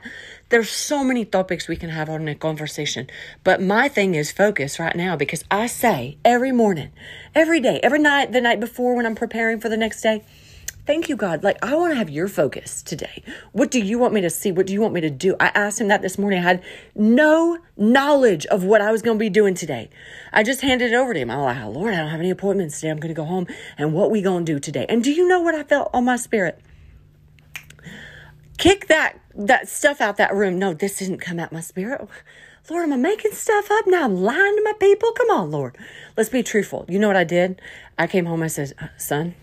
There's 0.50 0.69
so 0.69 1.03
many 1.03 1.25
topics 1.25 1.68
we 1.68 1.75
can 1.75 1.89
have 1.89 2.09
on 2.09 2.27
a 2.27 2.35
conversation, 2.35 3.07
but 3.44 3.62
my 3.62 3.88
thing 3.88 4.15
is 4.15 4.31
focus 4.31 4.79
right 4.79 4.95
now 4.95 5.15
because 5.15 5.44
I 5.50 5.68
say 5.68 6.18
every 6.24 6.51
morning, 6.51 6.91
every 7.33 7.59
day, 7.59 7.79
every 7.81 8.00
night, 8.00 8.31
the 8.31 8.41
night 8.41 8.59
before 8.59 8.95
when 8.95 9.06
I'm 9.06 9.15
preparing 9.15 9.59
for 9.59 9.69
the 9.69 9.77
next 9.77 10.01
day, 10.01 10.24
Thank 10.88 11.10
you, 11.10 11.18
God. 11.18 11.44
Like, 11.44 11.57
I 11.62 11.75
want 11.75 11.92
to 11.92 11.98
have 11.98 12.10
your 12.10 12.30
focus 12.30 12.81
today. 12.81 13.22
What 13.51 13.69
do 13.69 13.80
you 13.81 14.00
want 14.00 14.13
me 14.13 14.22
to 14.22 14.30
see? 14.30 14.54
What 14.54 14.68
do 14.68 14.72
you 14.72 14.80
want 14.80 14.94
me 14.94 15.01
to 15.01 15.10
do? 15.10 15.36
I 15.38 15.48
asked 15.48 15.81
him 15.81 15.89
that 15.89 16.01
this 16.01 16.18
morning. 16.18 16.39
I 16.39 16.44
had 16.44 16.63
no 16.95 17.57
knowledge 17.75 18.45
of 18.45 18.63
what 18.63 18.80
I 18.80 18.89
was 18.89 19.01
going 19.01 19.18
to 19.18 19.19
be 19.19 19.30
doing 19.30 19.54
today. 19.54 19.89
I 20.31 20.44
just 20.44 20.62
handed 20.62 20.94
it 20.94 20.95
over 20.95 21.13
to 21.13 21.19
him. 21.19 21.30
I'm 21.30 21.42
like, 21.42 21.75
Lord, 21.75 21.94
I 21.94 21.98
don't 21.98 22.08
have 22.08 22.22
any 22.22 22.29
appointments 22.29 22.79
today. 22.79 22.91
I'm 22.91 23.00
going 23.01 23.13
to 23.13 23.20
go 23.20 23.25
home. 23.25 23.48
And 23.77 23.94
what 23.94 24.12
we 24.12 24.22
going 24.22 24.46
to 24.46 24.53
do 24.53 24.60
today? 24.62 24.86
And 24.88 25.03
do 25.03 25.12
you 25.12 25.27
know 25.27 25.41
what 25.41 25.56
I 25.56 25.63
felt 25.63 25.89
on 25.94 26.06
my 26.06 26.15
spirit? 26.15 26.58
Kick 28.58 28.88
that, 28.88 29.20
that 29.36 29.67
stuff 29.67 30.00
out 30.00 30.15
that 30.15 30.34
room. 30.34 30.58
No, 30.58 30.74
this 30.74 31.00
didn't 31.00 31.20
come 31.20 31.38
out 31.38 31.51
my 31.51 31.60
spirit. 31.60 32.08
Lord, 32.70 32.84
am 32.84 32.94
I 32.94 32.96
making 32.96 33.34
stuff 33.34 33.70
up 33.72 33.88
now? 33.88 34.06
I'm 34.06 34.15
lying 34.15 34.56
to 34.56 34.62
my 34.63 34.74
people? 34.79 35.12
Come 35.12 35.32
on, 35.32 35.51
Lord. 35.51 35.77
Let's 36.15 36.29
be 36.29 36.44
truthful. 36.44 36.86
You 36.88 36.98
know 36.98 37.08
what 37.08 37.17
I 37.17 37.25
did? 37.25 37.62
I 37.98 38.08
came 38.08 38.25
home. 38.25 38.41
I 38.41 38.48
said, 38.48 38.72
uh, 38.79 38.88
son, 38.96 39.36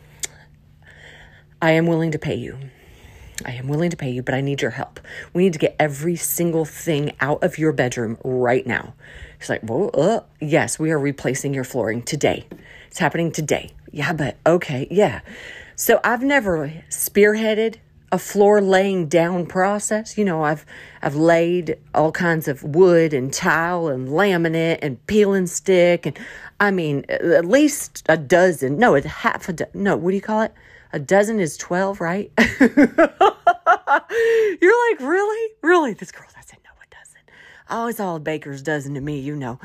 I 1.65 1.71
am 1.71 1.87
willing 1.87 2.11
to 2.11 2.19
pay 2.19 2.35
you. 2.35 2.59
I 3.43 3.53
am 3.53 3.69
willing 3.69 3.89
to 3.89 3.97
pay 3.97 4.11
you, 4.11 4.23
but 4.23 4.35
I 4.35 4.43
need 4.43 4.61
your 4.61 4.73
help. 4.73 5.01
We 5.33 5.45
need 5.45 5.55
to 5.55 5.59
get 5.59 5.75
every 5.81 6.15
single 6.15 6.67
thing 6.67 7.13
out 7.21 7.43
of 7.43 7.57
your 7.57 7.73
bedroom 7.73 8.19
right 8.23 8.67
now. 8.67 8.93
She's 9.41 9.49
like, 9.49 9.63
well, 9.63 9.89
uh, 9.95 10.21
yes, 10.43 10.79
we 10.79 10.91
are 10.91 10.99
replacing 10.99 11.55
your 11.55 11.65
flooring 11.65 12.03
today. 12.03 12.45
It's 12.89 12.99
happening 12.99 13.33
today. 13.33 13.71
Yeah, 13.91 14.13
but 14.13 14.37
okay, 14.47 14.87
yeah. 14.91 15.23
So 15.75 16.01
I've 16.05 16.23
never 16.23 16.71
spearheaded 16.91 17.77
a 18.13 18.19
floor 18.19 18.61
laying 18.61 19.09
down 19.09 19.47
process. 19.47 20.19
You 20.19 20.27
know, 20.27 20.45
I've 20.45 20.67
I've 21.01 21.17
laid 21.17 21.79
all 21.95 22.13
kinds 22.13 22.47
of 22.47 22.63
wood 22.63 23.15
and 23.15 23.33
tile 23.33 23.89
and 23.89 24.09
laminate 24.09 24.81
and 24.83 25.05
peel 25.07 25.33
and 25.33 25.49
stick 25.49 26.05
and 26.05 26.19
I 26.61 26.73
mean 26.73 27.07
at 27.09 27.47
least 27.47 28.05
a 28.07 28.19
dozen. 28.19 28.79
No, 28.79 28.95
it's 28.97 29.07
half 29.07 29.49
a 29.49 29.55
do- 29.55 29.65
no. 29.73 29.97
What 29.97 30.11
do 30.11 30.17
you 30.17 30.21
call 30.23 30.43
it? 30.43 30.53
A 30.95 31.01
dozen 31.01 31.41
is 31.41 31.57
12, 31.57 32.01
right? 32.01 32.31
You're 32.39 32.79
like, 32.79 33.01
really? 35.01 35.53
Really? 35.61 35.93
This 35.93 36.13
girl 36.13 36.29
doesn't 36.33 36.63
know 36.63 36.71
a 36.71 36.87
dozen. 36.95 37.21
Oh, 37.69 37.89
it's 37.89 37.99
all 37.99 38.15
a 38.15 38.21
baker's 38.21 38.63
dozen 38.63 38.95
to 38.95 39.01
me, 39.01 39.19
you 39.19 39.35
know. 39.35 39.59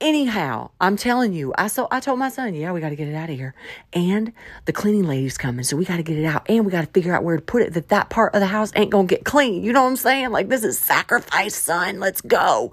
Anyhow, 0.00 0.70
I'm 0.80 0.96
telling 0.96 1.34
you, 1.34 1.54
I 1.56 1.68
saw 1.68 1.86
I 1.92 2.00
told 2.00 2.18
my 2.18 2.30
son, 2.30 2.56
yeah, 2.56 2.72
we 2.72 2.80
got 2.80 2.88
to 2.88 2.96
get 2.96 3.06
it 3.06 3.14
out 3.14 3.30
of 3.30 3.36
here. 3.36 3.54
And 3.92 4.32
the 4.64 4.72
cleaning 4.72 5.04
lady's 5.04 5.38
coming, 5.38 5.62
so 5.62 5.76
we 5.76 5.84
got 5.84 5.98
to 5.98 6.02
get 6.02 6.18
it 6.18 6.24
out 6.24 6.50
and 6.50 6.66
we 6.66 6.72
got 6.72 6.80
to 6.80 6.90
figure 6.90 7.14
out 7.14 7.22
where 7.22 7.36
to 7.36 7.42
put 7.42 7.62
it 7.62 7.74
that 7.74 7.90
that 7.90 8.10
part 8.10 8.34
of 8.34 8.40
the 8.40 8.48
house 8.48 8.72
ain't 8.74 8.90
to 8.90 9.04
get 9.04 9.24
clean. 9.24 9.62
You 9.62 9.72
know 9.72 9.84
what 9.84 9.90
I'm 9.90 9.96
saying? 9.96 10.30
Like 10.30 10.48
this 10.48 10.64
is 10.64 10.80
sacrifice, 10.80 11.54
son. 11.54 12.00
Let's 12.00 12.22
go. 12.22 12.72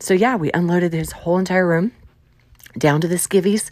So 0.00 0.14
yeah, 0.14 0.34
we 0.34 0.50
unloaded 0.50 0.90
this 0.90 1.12
whole 1.12 1.38
entire 1.38 1.68
room 1.68 1.92
down 2.76 3.00
to 3.02 3.06
the 3.06 3.14
skivvies 3.14 3.70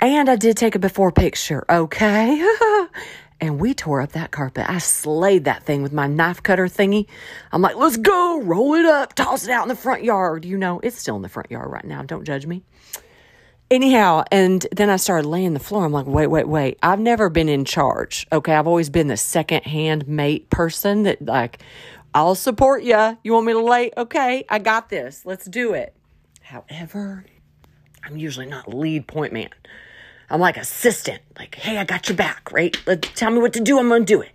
and 0.00 0.28
I 0.28 0.36
did 0.36 0.56
take 0.56 0.74
a 0.74 0.78
before 0.78 1.12
picture, 1.12 1.64
okay? 1.68 2.44
and 3.40 3.60
we 3.60 3.74
tore 3.74 4.00
up 4.00 4.12
that 4.12 4.30
carpet. 4.30 4.68
I 4.68 4.78
slayed 4.78 5.44
that 5.44 5.64
thing 5.64 5.82
with 5.82 5.92
my 5.92 6.06
knife 6.06 6.42
cutter 6.42 6.66
thingy. 6.66 7.06
I'm 7.52 7.62
like, 7.62 7.76
let's 7.76 7.96
go, 7.96 8.40
roll 8.42 8.74
it 8.74 8.86
up, 8.86 9.14
toss 9.14 9.44
it 9.44 9.50
out 9.50 9.62
in 9.62 9.68
the 9.68 9.76
front 9.76 10.04
yard. 10.04 10.44
You 10.44 10.56
know, 10.56 10.80
it's 10.80 10.98
still 10.98 11.16
in 11.16 11.22
the 11.22 11.28
front 11.28 11.50
yard 11.50 11.70
right 11.70 11.84
now. 11.84 12.02
Don't 12.02 12.24
judge 12.24 12.46
me. 12.46 12.62
Anyhow, 13.70 14.24
and 14.30 14.66
then 14.72 14.90
I 14.90 14.96
started 14.96 15.26
laying 15.26 15.54
the 15.54 15.60
floor. 15.60 15.84
I'm 15.84 15.92
like, 15.92 16.06
wait, 16.06 16.26
wait, 16.26 16.46
wait. 16.46 16.78
I've 16.82 17.00
never 17.00 17.30
been 17.30 17.48
in 17.48 17.64
charge. 17.64 18.26
Okay. 18.30 18.54
I've 18.54 18.66
always 18.66 18.90
been 18.90 19.08
the 19.08 19.16
second 19.16 19.64
hand 19.64 20.06
mate 20.06 20.50
person 20.50 21.04
that, 21.04 21.24
like, 21.24 21.60
I'll 22.12 22.34
support 22.34 22.82
you. 22.82 23.18
You 23.24 23.32
want 23.32 23.46
me 23.46 23.52
to 23.54 23.62
lay? 23.62 23.90
Okay. 23.96 24.44
I 24.48 24.58
got 24.58 24.90
this. 24.90 25.24
Let's 25.24 25.46
do 25.46 25.72
it. 25.72 25.94
However, 26.42 27.24
I'm 28.04 28.16
usually 28.16 28.46
not 28.46 28.72
lead 28.72 29.06
point 29.06 29.32
man. 29.32 29.48
I'm 30.34 30.40
like 30.40 30.56
assistant, 30.56 31.22
like, 31.38 31.54
hey, 31.54 31.78
I 31.78 31.84
got 31.84 32.08
your 32.08 32.16
back, 32.16 32.50
right? 32.50 32.76
Let, 32.88 33.02
tell 33.02 33.30
me 33.30 33.38
what 33.38 33.52
to 33.52 33.60
do. 33.60 33.78
I'm 33.78 33.86
going 33.86 34.04
to 34.04 34.12
do 34.14 34.20
it. 34.20 34.32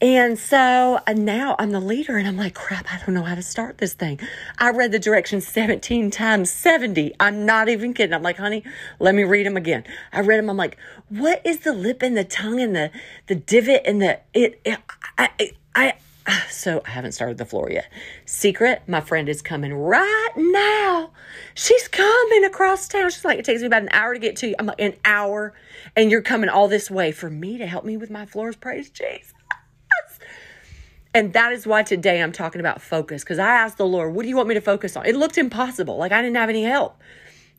And 0.00 0.38
so 0.38 1.00
uh, 1.06 1.12
now 1.12 1.54
I'm 1.58 1.70
the 1.70 1.80
leader, 1.80 2.16
and 2.16 2.26
I'm 2.26 2.38
like, 2.38 2.54
crap, 2.54 2.90
I 2.90 2.96
don't 2.96 3.14
know 3.14 3.24
how 3.24 3.34
to 3.34 3.42
start 3.42 3.76
this 3.76 3.92
thing. 3.92 4.18
I 4.56 4.70
read 4.70 4.90
the 4.90 4.98
directions 4.98 5.46
17 5.46 6.10
times 6.10 6.50
70. 6.50 7.12
I'm 7.20 7.44
not 7.44 7.68
even 7.68 7.92
kidding. 7.92 8.14
I'm 8.14 8.22
like, 8.22 8.38
honey, 8.38 8.64
let 9.00 9.14
me 9.14 9.24
read 9.24 9.44
them 9.44 9.58
again. 9.58 9.84
I 10.14 10.20
read 10.20 10.38
them. 10.38 10.48
I'm 10.48 10.56
like, 10.56 10.78
what 11.10 11.42
is 11.44 11.58
the 11.58 11.74
lip 11.74 12.00
and 12.00 12.16
the 12.16 12.24
tongue 12.24 12.62
and 12.62 12.74
the, 12.74 12.90
the 13.26 13.34
divot 13.34 13.82
and 13.84 14.00
the, 14.00 14.20
it, 14.32 14.58
it 14.64 14.78
I, 15.18 15.28
I, 15.38 15.50
I 15.74 15.94
so 16.50 16.82
I 16.84 16.90
haven't 16.90 17.12
started 17.12 17.38
the 17.38 17.44
floor 17.44 17.70
yet. 17.70 17.90
Secret, 18.24 18.82
my 18.86 19.00
friend 19.00 19.28
is 19.28 19.42
coming 19.42 19.72
right 19.74 20.32
now. 20.36 21.10
She's 21.54 21.88
coming 21.88 22.44
across 22.44 22.88
town. 22.88 23.10
She's 23.10 23.24
like, 23.24 23.38
it 23.38 23.44
takes 23.44 23.60
me 23.60 23.66
about 23.66 23.82
an 23.82 23.88
hour 23.92 24.14
to 24.14 24.20
get 24.20 24.36
to 24.36 24.48
you. 24.48 24.54
I'm 24.58 24.66
like, 24.66 24.80
an 24.80 24.94
hour, 25.04 25.54
and 25.96 26.10
you're 26.10 26.22
coming 26.22 26.48
all 26.48 26.68
this 26.68 26.90
way 26.90 27.12
for 27.12 27.30
me 27.30 27.58
to 27.58 27.66
help 27.66 27.84
me 27.84 27.96
with 27.96 28.10
my 28.10 28.26
floors. 28.26 28.56
Praise 28.56 28.90
Jesus. 28.90 29.32
And 31.14 31.32
that 31.32 31.52
is 31.52 31.66
why 31.66 31.82
today 31.82 32.22
I'm 32.22 32.32
talking 32.32 32.60
about 32.60 32.82
focus 32.82 33.24
because 33.24 33.38
I 33.38 33.48
asked 33.48 33.78
the 33.78 33.86
Lord, 33.86 34.14
what 34.14 34.22
do 34.22 34.28
you 34.28 34.36
want 34.36 34.48
me 34.48 34.54
to 34.54 34.60
focus 34.60 34.94
on? 34.94 35.06
It 35.06 35.16
looked 35.16 35.38
impossible. 35.38 35.96
Like 35.96 36.12
I 36.12 36.20
didn't 36.20 36.36
have 36.36 36.50
any 36.50 36.62
help. 36.64 37.00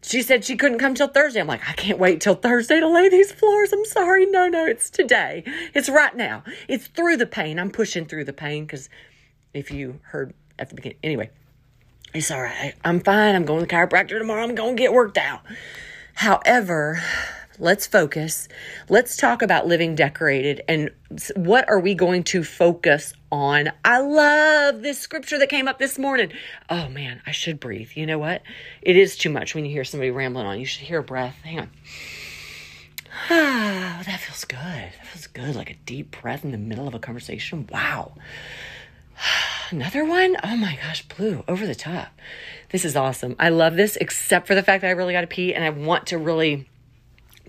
She 0.02 0.22
said 0.22 0.46
she 0.46 0.56
couldn't 0.56 0.80
come 0.80 0.96
till 0.96 1.10
Thursday. 1.10 1.42
I'm 1.42 1.48
like, 1.48 1.68
I 1.68 1.74
can't 1.74 2.00
wait 2.00 2.22
till 2.22 2.36
Thursday 2.36 2.80
to 2.80 2.88
lay 2.88 3.10
these 3.10 3.32
floors. 3.32 3.74
I'm 3.74 3.86
sorry. 3.86 4.26
No, 4.26 4.48
no, 4.48 4.66
it's 4.66 4.90
today. 4.90 5.44
It's 5.74 5.90
right 5.90 6.16
now. 6.16 6.44
It's 6.68 6.88
through 6.88 7.18
the 7.18 7.26
pain. 7.26 7.60
I'm 7.60 7.70
pushing 7.70 8.06
through 8.06 8.24
the 8.24 8.34
pain 8.34 8.66
because 8.66 8.90
if 9.54 9.72
you 9.72 10.00
heard 10.04 10.34
at 10.58 10.70
the 10.70 10.76
beginning, 10.76 11.00
anyway, 11.04 11.30
it's 12.14 12.32
all 12.32 12.42
right. 12.42 12.74
I'm 12.86 13.02
fine. 13.02 13.36
I'm 13.36 13.46
going 13.46 13.60
to 13.60 13.66
the 13.66 13.74
chiropractor 13.74 14.18
tomorrow. 14.18 14.44
I'm 14.44 14.56
going 14.56 14.76
to 14.76 14.82
get 14.82 14.94
worked 14.94 15.18
out. 15.18 15.42
However, 16.14 17.02
let's 17.60 17.86
focus. 17.86 18.48
Let's 18.88 19.18
talk 19.18 19.42
about 19.42 19.68
living 19.68 19.96
decorated 19.96 20.62
and 20.68 20.92
what 21.36 21.70
are 21.70 21.80
we 21.80 21.94
going 21.94 22.24
to 22.26 22.44
focus 22.44 23.14
on? 23.32 23.72
I 23.84 24.00
love 24.00 24.82
this 24.82 25.00
scripture 25.00 25.40
that 25.40 25.50
came 25.50 25.68
up 25.68 25.80
this 25.80 25.98
morning. 25.98 26.32
Oh 26.70 26.90
man, 26.90 27.22
I 27.26 27.32
should 27.32 27.60
breathe. 27.60 27.92
You 27.96 28.06
know 28.06 28.20
what? 28.20 28.42
It 28.82 28.98
is 28.98 29.18
too 29.18 29.30
much 29.30 29.56
when 29.56 29.66
you 29.66 29.72
hear 29.72 29.84
somebody 29.84 30.12
rambling 30.12 30.46
on. 30.46 30.60
You 30.60 30.66
should 30.66 30.84
hear 30.84 31.00
a 31.00 31.04
breath. 31.04 31.36
Hang 31.44 31.60
on. 31.60 31.70
Ah, 33.30 34.02
that 34.06 34.20
feels 34.20 34.46
good. 34.46 34.60
That 34.60 35.06
feels 35.06 35.28
good. 35.28 35.56
Like 35.56 35.72
a 35.72 35.76
deep 35.86 36.20
breath 36.22 36.44
in 36.44 36.52
the 36.52 36.58
middle 36.58 36.88
of 36.88 36.94
a 36.94 37.00
conversation. 37.00 37.68
Wow. 37.72 38.14
Another 39.72 40.06
one? 40.06 40.38
Oh 40.44 40.58
my 40.58 40.78
gosh, 40.82 41.08
blue 41.08 41.44
over 41.48 41.68
the 41.68 41.76
top. 41.76 42.10
This 42.70 42.86
is 42.86 42.96
awesome. 42.96 43.36
I 43.40 43.50
love 43.50 43.76
this, 43.76 43.96
except 43.98 44.48
for 44.48 44.56
the 44.56 44.64
fact 44.64 44.82
that 44.82 44.88
I 44.88 44.92
really 44.92 45.14
got 45.14 45.22
to 45.22 45.28
pee 45.28 45.54
and 45.54 45.64
I 45.64 45.70
want 45.70 46.08
to 46.08 46.18
really 46.18 46.68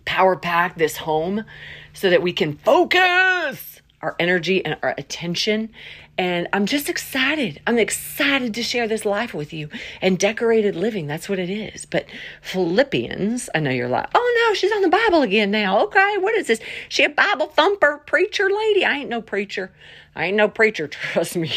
power 0.04 0.36
pack 0.36 0.76
this 0.76 0.96
home 0.96 1.44
so 1.92 2.10
that 2.10 2.22
we 2.22 2.32
can 2.32 2.56
focus 2.56 3.69
our 4.02 4.16
energy 4.18 4.64
and 4.64 4.78
our 4.82 4.94
attention. 4.96 5.70
And 6.16 6.48
I'm 6.52 6.66
just 6.66 6.88
excited. 6.88 7.60
I'm 7.66 7.78
excited 7.78 8.54
to 8.54 8.62
share 8.62 8.86
this 8.86 9.04
life 9.04 9.32
with 9.32 9.52
you 9.52 9.68
and 10.02 10.18
decorated 10.18 10.76
living. 10.76 11.06
That's 11.06 11.28
what 11.28 11.38
it 11.38 11.48
is. 11.48 11.86
But 11.86 12.06
Philippians, 12.42 13.48
I 13.54 13.60
know 13.60 13.70
you're 13.70 13.88
like, 13.88 14.08
oh 14.14 14.46
no, 14.48 14.54
she's 14.54 14.72
on 14.72 14.82
the 14.82 14.88
Bible 14.88 15.22
again 15.22 15.50
now. 15.50 15.84
Okay, 15.84 16.16
what 16.18 16.34
is 16.34 16.46
this? 16.46 16.60
She 16.88 17.04
a 17.04 17.08
Bible 17.08 17.46
thumper 17.46 18.02
preacher 18.06 18.50
lady? 18.50 18.84
I 18.84 18.98
ain't 18.98 19.10
no 19.10 19.22
preacher. 19.22 19.72
I 20.14 20.26
ain't 20.26 20.36
no 20.36 20.48
preacher, 20.48 20.88
trust 20.88 21.36
me. 21.36 21.52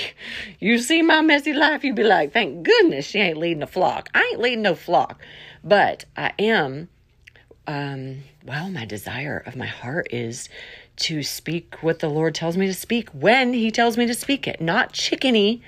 You 0.60 0.78
see 0.78 1.02
my 1.02 1.22
messy 1.22 1.54
life, 1.54 1.84
you'd 1.84 1.96
be 1.96 2.04
like, 2.04 2.32
thank 2.32 2.64
goodness 2.64 3.06
she 3.06 3.20
ain't 3.20 3.38
leading 3.38 3.64
a 3.64 3.68
flock. 3.68 4.10
I 4.14 4.30
ain't 4.32 4.40
leading 4.40 4.62
no 4.62 4.76
flock. 4.76 5.20
But 5.64 6.06
I 6.16 6.34
am 6.40 6.90
um, 7.66 8.24
well, 8.46 8.70
my 8.70 8.86
desire 8.86 9.42
of 9.46 9.56
my 9.56 9.66
heart 9.66 10.08
is 10.12 10.50
to 10.96 11.24
speak 11.24 11.82
what 11.82 12.00
the 12.00 12.10
Lord 12.10 12.36
tells 12.36 12.58
me 12.58 12.68
to 12.68 12.74
speak 12.74 13.10
when 13.10 13.54
He 13.54 13.72
tells 13.72 13.98
me 13.98 14.06
to 14.06 14.14
speak 14.14 14.48
it, 14.48 14.62
not 14.62 14.94
chickeny, 14.94 15.62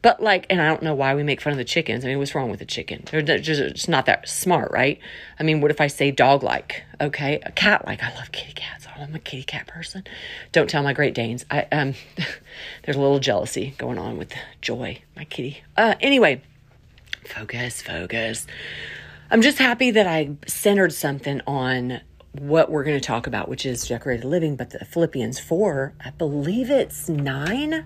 but 0.00 0.22
like, 0.22 0.46
and 0.48 0.60
I 0.60 0.68
don't 0.68 0.82
know 0.82 0.94
why 0.94 1.14
we 1.14 1.22
make 1.24 1.40
fun 1.40 1.52
of 1.52 1.56
the 1.56 1.64
chickens. 1.64 2.04
I 2.04 2.08
mean, 2.08 2.18
what's 2.18 2.34
wrong 2.34 2.50
with 2.50 2.60
the 2.60 2.64
chicken? 2.64 3.02
They're 3.10 3.22
just 3.22 3.60
it's 3.60 3.88
not 3.88 4.06
that 4.06 4.28
smart, 4.28 4.70
right? 4.70 5.00
I 5.40 5.42
mean, 5.42 5.60
what 5.60 5.72
if 5.72 5.80
I 5.80 5.88
say 5.88 6.12
dog 6.12 6.42
like? 6.42 6.84
Okay, 7.00 7.40
a 7.42 7.50
cat 7.50 7.84
like. 7.84 8.02
I 8.02 8.14
love 8.14 8.30
kitty 8.30 8.52
cats. 8.52 8.86
Oh, 8.86 9.02
I'm 9.02 9.14
a 9.14 9.18
kitty 9.18 9.42
cat 9.42 9.66
person. 9.66 10.04
Don't 10.52 10.70
tell 10.70 10.84
my 10.84 10.92
Great 10.92 11.14
Danes. 11.14 11.44
I 11.50 11.66
um, 11.72 11.94
there's 12.84 12.96
a 12.96 13.00
little 13.00 13.18
jealousy 13.18 13.74
going 13.76 13.98
on 13.98 14.18
with 14.18 14.32
Joy, 14.60 15.02
my 15.16 15.24
kitty. 15.24 15.62
Uh, 15.76 15.96
anyway, 16.00 16.42
focus, 17.24 17.82
focus. 17.82 18.46
I'm 19.30 19.42
just 19.42 19.58
happy 19.58 19.90
that 19.90 20.06
I 20.06 20.30
centered 20.46 20.92
something 20.92 21.40
on 21.46 22.00
what 22.32 22.70
we're 22.70 22.84
going 22.84 22.98
to 22.98 23.04
talk 23.04 23.26
about, 23.26 23.48
which 23.48 23.64
is 23.64 23.86
decorated 23.86 24.24
living. 24.24 24.56
But 24.56 24.70
the 24.70 24.84
Philippians 24.84 25.38
4, 25.38 25.94
I 26.04 26.10
believe 26.10 26.70
it's 26.70 27.08
9. 27.08 27.84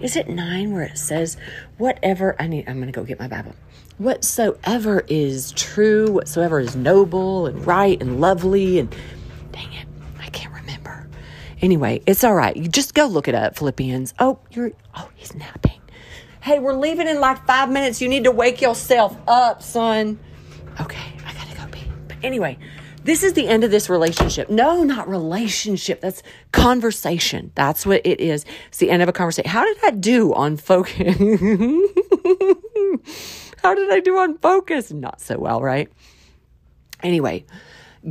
Is 0.00 0.16
it 0.16 0.28
9 0.28 0.72
where 0.72 0.82
it 0.82 0.98
says, 0.98 1.36
whatever, 1.78 2.34
I 2.40 2.46
need, 2.46 2.68
I'm 2.68 2.76
going 2.76 2.86
to 2.86 2.92
go 2.92 3.04
get 3.04 3.18
my 3.18 3.28
Bible. 3.28 3.54
Whatsoever 3.98 5.04
is 5.08 5.52
true, 5.52 6.10
whatsoever 6.10 6.58
is 6.58 6.74
noble 6.74 7.46
and 7.46 7.64
right 7.64 8.00
and 8.00 8.20
lovely 8.20 8.80
and 8.80 8.94
dang 9.52 9.72
it, 9.72 9.86
I 10.18 10.28
can't 10.30 10.52
remember. 10.52 11.08
Anyway, 11.62 12.02
it's 12.06 12.24
all 12.24 12.34
right. 12.34 12.56
You 12.56 12.66
just 12.66 12.94
go 12.94 13.06
look 13.06 13.28
it 13.28 13.36
up, 13.36 13.56
Philippians. 13.56 14.14
Oh, 14.18 14.40
you're, 14.50 14.72
oh, 14.96 15.08
he's 15.14 15.34
napping. 15.34 15.80
Hey, 16.40 16.58
we're 16.58 16.74
leaving 16.74 17.06
in 17.06 17.20
like 17.20 17.46
five 17.46 17.70
minutes. 17.70 18.02
You 18.02 18.08
need 18.08 18.24
to 18.24 18.32
wake 18.32 18.60
yourself 18.60 19.16
up, 19.28 19.62
son. 19.62 20.18
Okay, 20.80 21.14
I 21.24 21.32
gotta 21.32 21.56
go 21.56 21.66
pee. 21.70 21.86
But 22.08 22.16
anyway, 22.22 22.58
this 23.04 23.22
is 23.22 23.34
the 23.34 23.46
end 23.46 23.64
of 23.64 23.70
this 23.70 23.88
relationship. 23.88 24.50
No, 24.50 24.82
not 24.82 25.08
relationship. 25.08 26.00
That's 26.00 26.22
conversation. 26.52 27.52
That's 27.54 27.86
what 27.86 28.00
it 28.04 28.20
is. 28.20 28.44
It's 28.68 28.78
the 28.78 28.90
end 28.90 29.02
of 29.02 29.08
a 29.08 29.12
conversation. 29.12 29.50
How 29.50 29.64
did 29.64 29.76
I 29.84 29.90
do 29.90 30.34
on 30.34 30.56
focus? 30.56 30.96
How 33.62 33.74
did 33.74 33.90
I 33.90 34.00
do 34.00 34.18
on 34.18 34.38
focus? 34.38 34.90
Not 34.90 35.20
so 35.20 35.38
well, 35.38 35.60
right? 35.60 35.90
Anyway, 37.02 37.44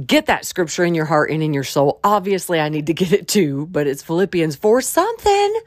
get 0.05 0.27
that 0.27 0.45
scripture 0.45 0.83
in 0.83 0.93
your 0.95 1.05
heart 1.05 1.31
and 1.31 1.41
in 1.41 1.53
your 1.53 1.63
soul. 1.63 1.99
Obviously, 2.03 2.59
I 2.59 2.69
need 2.69 2.87
to 2.87 2.93
get 2.93 3.11
it 3.11 3.27
too, 3.27 3.67
but 3.71 3.87
it's 3.87 4.03
Philippians 4.03 4.55
4 4.55 4.81
something 4.81 5.61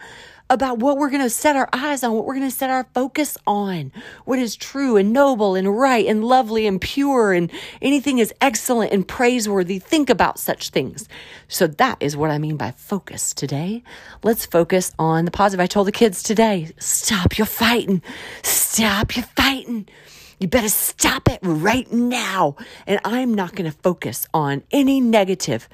about 0.49 0.79
what 0.79 0.97
we're 0.97 1.11
going 1.11 1.23
to 1.23 1.31
set 1.31 1.57
our 1.57 1.69
eyes 1.73 2.05
on, 2.05 2.13
what 2.13 2.25
we're 2.25 2.35
going 2.35 2.49
to 2.49 2.55
set 2.55 2.71
our 2.71 2.87
focus 2.95 3.37
on, 3.47 3.93
what 4.25 4.39
is 4.39 4.55
true 4.55 4.97
and 4.97 5.13
noble 5.13 5.55
and 5.55 5.77
right 5.77 6.07
and 6.07 6.25
lovely 6.25 6.67
and 6.67 6.81
pure 6.81 7.33
and 7.33 7.51
anything 7.83 8.19
is 8.19 8.33
excellent 8.41 8.93
and 8.93 9.07
praiseworthy. 9.07 9.79
Think 9.79 10.09
about 10.09 10.39
such 10.39 10.71
things. 10.71 11.09
So 11.49 11.67
that 11.67 11.97
is 12.01 12.17
what 12.17 12.31
I 12.31 12.39
mean 12.39 12.57
by 12.57 12.71
focus 12.71 13.35
today. 13.35 13.83
Let's 14.23 14.47
focus 14.47 14.93
on 14.99 15.25
the 15.25 15.31
positive. 15.31 15.63
I 15.63 15.67
told 15.67 15.89
the 15.89 15.93
kids 15.93 16.23
today, 16.23 16.71
stop 16.79 17.39
your 17.39 17.47
fighting. 17.47 18.03
Stop 18.43 19.17
your 19.17 19.25
fighting. 19.25 19.89
You 20.39 20.49
better 20.49 20.69
stop 20.69 21.29
it 21.29 21.39
right 21.43 21.91
now. 21.91 22.57
And 22.87 23.01
I'm 23.05 23.35
not 23.35 23.55
going 23.55 23.71
to 23.71 23.77
focus 23.79 24.27
on 24.35 24.63
any 24.71 25.01
negative 25.01 25.69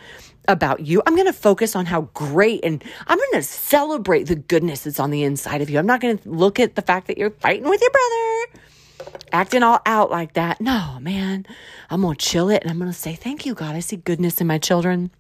about 0.49 0.81
you. 0.81 1.03
I'm 1.07 1.15
going 1.15 1.27
to 1.27 1.33
focus 1.33 1.77
on 1.77 1.87
how 1.87 2.03
great 2.15 2.65
and 2.65 2.83
I'm 3.07 3.19
going 3.19 3.33
to 3.35 3.43
celebrate 3.43 4.25
the 4.25 4.37
goodness 4.37 4.83
that's 4.83 5.01
on 5.01 5.11
the 5.11 5.23
inside 5.23 5.63
of 5.63 5.71
you. 5.71 5.79
I'm 5.79 5.87
not 5.87 6.01
going 6.01 6.19
to 6.19 6.29
look 6.29 6.59
at 6.59 6.75
the 6.75 6.83
fact 6.83 7.07
that 7.07 7.19
you're 7.19 7.31
fighting 7.31 7.69
with 7.69 7.81
your 7.81 7.91
brother, 7.91 9.21
acting 9.33 9.63
all 9.63 9.81
out 9.87 10.11
like 10.11 10.35
that. 10.35 10.61
No, 10.61 10.99
man. 11.01 11.47
I'm 11.91 12.03
going 12.03 12.17
to 12.17 12.25
chill 12.25 12.51
it 12.51 12.63
and 12.63 12.71
I'm 12.71 12.79
going 12.79 12.91
to 12.91 12.97
say, 12.99 13.15
Thank 13.15 13.47
you, 13.47 13.55
God. 13.55 13.75
I 13.75 13.81
see 13.81 13.97
goodness 13.97 14.41
in 14.41 14.47
my 14.47 14.59
children. 14.59 15.11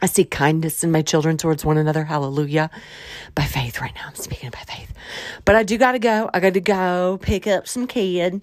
I 0.00 0.06
see 0.06 0.24
kindness 0.24 0.82
in 0.82 0.90
my 0.90 1.02
children 1.02 1.36
towards 1.36 1.64
one 1.64 1.78
another. 1.78 2.04
Hallelujah. 2.04 2.70
By 3.36 3.44
faith, 3.44 3.80
right 3.80 3.94
now. 3.94 4.08
I'm 4.08 4.14
speaking 4.16 4.50
by 4.50 4.58
faith. 4.60 4.92
But 5.44 5.54
I 5.54 5.62
do 5.62 5.78
got 5.78 5.92
to 5.92 6.00
go. 6.00 6.28
I 6.34 6.40
got 6.40 6.54
to 6.54 6.60
go 6.60 7.18
pick 7.22 7.46
up 7.46 7.68
some 7.68 7.86
kid 7.86 8.42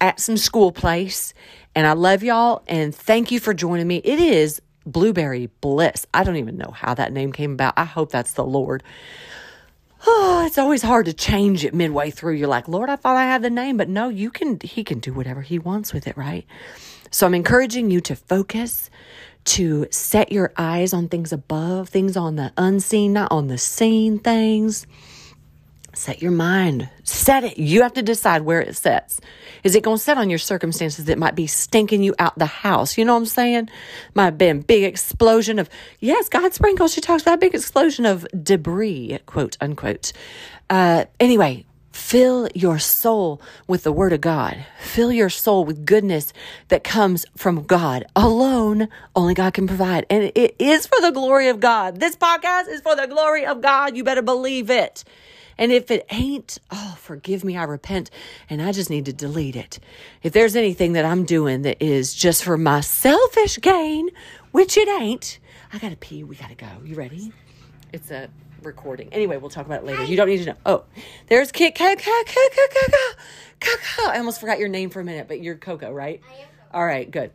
at 0.00 0.20
some 0.20 0.36
school 0.36 0.70
place. 0.70 1.32
And 1.74 1.86
I 1.86 1.92
love 1.92 2.22
y'all 2.22 2.62
and 2.66 2.94
thank 2.94 3.30
you 3.30 3.40
for 3.40 3.54
joining 3.54 3.86
me. 3.86 3.98
It 4.04 4.18
is 4.18 4.60
Blueberry 4.92 5.50
Bliss. 5.60 6.06
I 6.12 6.24
don't 6.24 6.36
even 6.36 6.56
know 6.56 6.70
how 6.70 6.94
that 6.94 7.12
name 7.12 7.32
came 7.32 7.52
about. 7.52 7.74
I 7.76 7.84
hope 7.84 8.10
that's 8.10 8.32
the 8.32 8.44
Lord. 8.44 8.82
Oh, 10.06 10.42
it's 10.46 10.58
always 10.58 10.82
hard 10.82 11.06
to 11.06 11.12
change 11.12 11.64
it 11.64 11.74
midway 11.74 12.10
through. 12.10 12.34
You're 12.34 12.48
like, 12.48 12.68
Lord, 12.68 12.90
I 12.90 12.96
thought 12.96 13.16
I 13.16 13.24
had 13.24 13.42
the 13.42 13.50
name, 13.50 13.76
but 13.76 13.88
no, 13.88 14.08
you 14.08 14.30
can, 14.30 14.58
He 14.60 14.84
can 14.84 14.98
do 14.98 15.12
whatever 15.12 15.42
He 15.42 15.58
wants 15.58 15.92
with 15.92 16.06
it, 16.06 16.16
right? 16.16 16.46
So 17.10 17.26
I'm 17.26 17.34
encouraging 17.34 17.90
you 17.90 18.00
to 18.02 18.16
focus, 18.16 18.90
to 19.44 19.86
set 19.90 20.30
your 20.30 20.52
eyes 20.56 20.92
on 20.92 21.08
things 21.08 21.32
above, 21.32 21.88
things 21.88 22.16
on 22.16 22.36
the 22.36 22.52
unseen, 22.56 23.14
not 23.14 23.32
on 23.32 23.48
the 23.48 23.58
seen 23.58 24.18
things. 24.18 24.86
Set 25.98 26.22
your 26.22 26.30
mind, 26.30 26.88
set 27.02 27.42
it. 27.42 27.58
You 27.58 27.82
have 27.82 27.94
to 27.94 28.02
decide 28.02 28.42
where 28.42 28.60
it 28.60 28.76
sets. 28.76 29.20
Is 29.64 29.74
it 29.74 29.82
going 29.82 29.96
to 29.96 30.02
set 30.02 30.16
on 30.16 30.30
your 30.30 30.38
circumstances 30.38 31.06
that 31.06 31.18
might 31.18 31.34
be 31.34 31.48
stinking 31.48 32.04
you 32.04 32.14
out 32.20 32.38
the 32.38 32.46
house? 32.46 32.96
You 32.96 33.04
know 33.04 33.14
what 33.14 33.20
I'm 33.20 33.26
saying? 33.26 33.68
Might 34.14 34.26
have 34.26 34.38
been 34.38 34.60
big 34.60 34.84
explosion 34.84 35.58
of, 35.58 35.68
yes, 35.98 36.28
God 36.28 36.54
sprinkles. 36.54 36.94
She 36.94 37.00
talks 37.00 37.22
about 37.22 37.40
big 37.40 37.52
explosion 37.52 38.06
of 38.06 38.24
debris, 38.44 39.18
quote 39.26 39.56
unquote. 39.60 40.12
Uh, 40.70 41.06
anyway, 41.18 41.66
Fill 41.90 42.48
your 42.54 42.78
soul 42.78 43.42
with 43.66 43.82
the 43.82 43.90
Word 43.90 44.12
of 44.12 44.20
God. 44.20 44.64
Fill 44.78 45.10
your 45.10 45.28
soul 45.28 45.64
with 45.64 45.84
goodness 45.84 46.32
that 46.68 46.84
comes 46.84 47.26
from 47.36 47.64
God 47.64 48.06
alone. 48.14 48.88
Only 49.16 49.34
God 49.34 49.52
can 49.52 49.66
provide. 49.66 50.06
And 50.08 50.30
it 50.34 50.54
is 50.60 50.86
for 50.86 51.00
the 51.00 51.10
glory 51.10 51.48
of 51.48 51.58
God. 51.58 51.98
This 51.98 52.16
podcast 52.16 52.68
is 52.68 52.80
for 52.82 52.94
the 52.94 53.08
glory 53.08 53.44
of 53.44 53.60
God. 53.60 53.96
You 53.96 54.04
better 54.04 54.22
believe 54.22 54.70
it. 54.70 55.02
And 55.58 55.72
if 55.72 55.90
it 55.90 56.06
ain't, 56.10 56.58
oh, 56.70 56.96
forgive 57.00 57.44
me, 57.44 57.56
I 57.56 57.64
repent, 57.64 58.10
and 58.48 58.62
I 58.62 58.72
just 58.72 58.90
need 58.90 59.04
to 59.06 59.12
delete 59.12 59.56
it. 59.56 59.80
If 60.22 60.32
there's 60.32 60.56
anything 60.56 60.92
that 60.92 61.04
I'm 61.04 61.24
doing 61.24 61.62
that 61.62 61.82
is 61.82 62.14
just 62.14 62.44
for 62.44 62.56
my 62.56 62.80
selfish 62.80 63.60
gain, 63.60 64.08
which 64.52 64.76
it 64.76 64.88
ain't, 64.88 65.40
I 65.72 65.78
gotta 65.78 65.96
pee, 65.96 66.24
we 66.24 66.36
gotta 66.36 66.54
go. 66.54 66.68
You 66.84 66.94
ready? 66.94 67.32
It's 67.92 68.10
a 68.10 68.28
recording. 68.62 69.12
Anyway, 69.12 69.36
we'll 69.36 69.50
talk 69.50 69.66
about 69.66 69.82
it 69.82 69.86
later. 69.86 70.04
You 70.04 70.16
don't 70.16 70.28
need 70.28 70.38
to 70.38 70.46
know. 70.46 70.56
Oh, 70.64 70.84
there's 71.26 71.52
Kit 71.52 71.74
Coco, 71.74 71.96
Coco, 71.96 73.16
Coco. 73.60 74.10
I 74.10 74.18
almost 74.18 74.40
forgot 74.40 74.58
your 74.58 74.68
name 74.68 74.90
for 74.90 75.00
a 75.00 75.04
minute, 75.04 75.28
but 75.28 75.40
you're 75.40 75.56
Coco, 75.56 75.90
right? 75.90 76.20
I 76.28 76.42
am. 76.42 76.48
All 76.72 76.84
right, 76.84 77.10
good. 77.10 77.32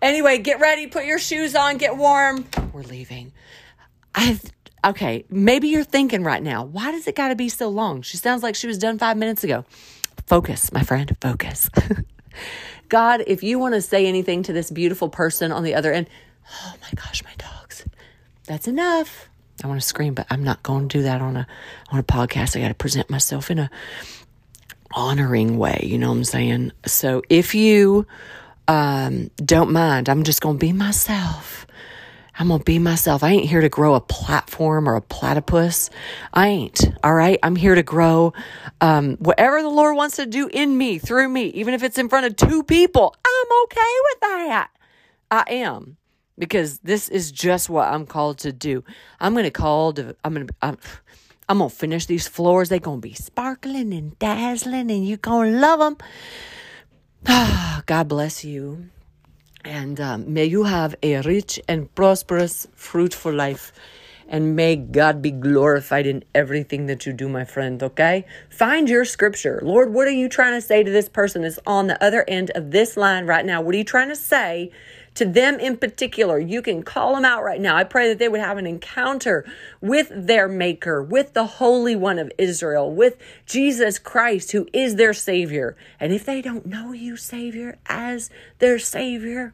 Anyway, 0.00 0.38
get 0.38 0.60
ready, 0.60 0.86
put 0.86 1.04
your 1.04 1.18
shoes 1.18 1.54
on, 1.54 1.76
get 1.76 1.96
warm. 1.96 2.46
We're 2.72 2.82
leaving. 2.82 3.32
I've 4.14 4.42
okay, 4.84 5.24
maybe 5.30 5.68
you're 5.68 5.84
thinking 5.84 6.22
right 6.22 6.42
now, 6.42 6.64
why 6.64 6.90
does 6.90 7.06
it 7.06 7.14
got 7.14 7.28
to 7.28 7.36
be 7.36 7.48
so 7.48 7.68
long? 7.68 8.02
She 8.02 8.16
sounds 8.16 8.42
like 8.42 8.54
she 8.54 8.66
was 8.66 8.78
done 8.78 8.98
5 8.98 9.16
minutes 9.16 9.44
ago. 9.44 9.64
Focus, 10.26 10.72
my 10.72 10.82
friend, 10.82 11.16
focus. 11.20 11.70
God, 12.88 13.24
if 13.26 13.42
you 13.42 13.58
want 13.58 13.74
to 13.74 13.80
say 13.80 14.06
anything 14.06 14.42
to 14.44 14.52
this 14.52 14.70
beautiful 14.70 15.08
person 15.08 15.52
on 15.52 15.62
the 15.62 15.74
other 15.74 15.92
end, 15.92 16.08
oh 16.50 16.74
my 16.80 16.90
gosh, 16.94 17.22
my 17.24 17.34
dogs. 17.38 17.84
That's 18.46 18.68
enough. 18.68 19.28
I 19.64 19.66
want 19.66 19.80
to 19.80 19.86
scream, 19.86 20.14
but 20.14 20.26
I'm 20.30 20.44
not 20.44 20.62
going 20.62 20.88
to 20.88 20.98
do 20.98 21.02
that 21.04 21.20
on 21.20 21.36
a 21.36 21.46
on 21.90 21.98
a 21.98 22.02
podcast. 22.02 22.56
I 22.56 22.60
got 22.60 22.68
to 22.68 22.74
present 22.74 23.08
myself 23.08 23.50
in 23.50 23.58
a 23.58 23.70
honoring 24.92 25.58
way. 25.58 25.80
You 25.82 25.98
know 25.98 26.10
what 26.10 26.18
I'm 26.18 26.24
saying? 26.24 26.72
So 26.84 27.22
if 27.28 27.54
you 27.54 28.06
um, 28.68 29.30
don't 29.36 29.72
mind, 29.72 30.08
I'm 30.08 30.24
just 30.24 30.40
going 30.40 30.56
to 30.56 30.60
be 30.60 30.72
myself. 30.72 31.65
I'm 32.38 32.48
going 32.48 32.60
to 32.60 32.64
be 32.64 32.78
myself. 32.78 33.22
I 33.22 33.30
ain't 33.30 33.48
here 33.48 33.62
to 33.62 33.68
grow 33.68 33.94
a 33.94 34.00
platform 34.00 34.88
or 34.88 34.96
a 34.96 35.00
platypus. 35.00 35.88
I 36.34 36.48
ain't. 36.48 36.84
All 37.02 37.14
right. 37.14 37.38
I'm 37.42 37.56
here 37.56 37.74
to 37.74 37.82
grow 37.82 38.34
um, 38.80 39.16
whatever 39.16 39.62
the 39.62 39.70
Lord 39.70 39.96
wants 39.96 40.16
to 40.16 40.26
do 40.26 40.48
in 40.52 40.76
me, 40.76 40.98
through 40.98 41.28
me, 41.28 41.46
even 41.48 41.72
if 41.72 41.82
it's 41.82 41.96
in 41.96 42.08
front 42.08 42.26
of 42.26 42.36
two 42.36 42.62
people. 42.62 43.14
I'm 43.24 43.62
okay 43.64 43.94
with 44.04 44.20
that. 44.20 44.68
I 45.30 45.44
am 45.48 45.96
because 46.38 46.78
this 46.80 47.08
is 47.08 47.32
just 47.32 47.70
what 47.70 47.88
I'm 47.88 48.04
called 48.04 48.38
to 48.40 48.52
do. 48.52 48.84
I'm 49.18 49.32
going 49.32 49.44
to 49.44 49.50
call 49.50 49.94
to, 49.94 50.14
I'm 50.22 50.34
going 50.34 50.46
to, 50.46 50.54
I'm, 50.60 50.78
I'm 51.48 51.58
going 51.58 51.70
to 51.70 51.76
finish 51.76 52.04
these 52.04 52.28
floors. 52.28 52.68
They're 52.68 52.78
going 52.80 53.00
to 53.00 53.08
be 53.08 53.14
sparkling 53.14 53.94
and 53.94 54.18
dazzling 54.18 54.90
and 54.90 55.08
you're 55.08 55.16
going 55.16 55.52
to 55.52 55.58
love 55.58 55.78
them. 55.80 55.96
God 57.86 58.08
bless 58.08 58.44
you. 58.44 58.90
And 59.66 60.00
um, 60.00 60.32
may 60.32 60.44
you 60.44 60.62
have 60.62 60.94
a 61.02 61.20
rich 61.22 61.58
and 61.66 61.92
prosperous, 61.96 62.68
fruitful 62.76 63.32
life. 63.32 63.72
And 64.28 64.54
may 64.54 64.76
God 64.76 65.20
be 65.20 65.32
glorified 65.32 66.06
in 66.06 66.22
everything 66.36 66.86
that 66.86 67.04
you 67.04 67.12
do, 67.12 67.28
my 67.28 67.44
friend, 67.44 67.82
okay? 67.82 68.26
Find 68.48 68.88
your 68.88 69.04
scripture. 69.04 69.60
Lord, 69.64 69.92
what 69.92 70.06
are 70.06 70.12
you 70.12 70.28
trying 70.28 70.54
to 70.54 70.60
say 70.60 70.84
to 70.84 70.90
this 70.90 71.08
person 71.08 71.42
that's 71.42 71.58
on 71.66 71.88
the 71.88 72.02
other 72.02 72.24
end 72.28 72.50
of 72.54 72.70
this 72.70 72.96
line 72.96 73.26
right 73.26 73.44
now? 73.44 73.60
What 73.60 73.74
are 73.74 73.78
you 73.78 73.84
trying 73.84 74.08
to 74.08 74.16
say 74.16 74.70
to 75.16 75.24
them 75.24 75.58
in 75.58 75.76
particular. 75.76 76.38
You 76.38 76.62
can 76.62 76.82
call 76.82 77.14
them 77.14 77.24
out 77.24 77.42
right 77.42 77.60
now. 77.60 77.76
I 77.76 77.84
pray 77.84 78.08
that 78.08 78.18
they 78.18 78.28
would 78.28 78.40
have 78.40 78.58
an 78.58 78.66
encounter 78.66 79.44
with 79.80 80.10
their 80.14 80.48
Maker, 80.48 81.02
with 81.02 81.32
the 81.32 81.46
Holy 81.46 81.96
One 81.96 82.18
of 82.18 82.30
Israel, 82.38 82.90
with 82.90 83.16
Jesus 83.46 83.98
Christ, 83.98 84.52
who 84.52 84.68
is 84.72 84.96
their 84.96 85.12
Savior. 85.12 85.76
And 85.98 86.12
if 86.12 86.24
they 86.24 86.40
don't 86.40 86.66
know 86.66 86.92
you, 86.92 87.16
Savior, 87.16 87.78
as 87.86 88.30
their 88.58 88.78
Savior, 88.78 89.52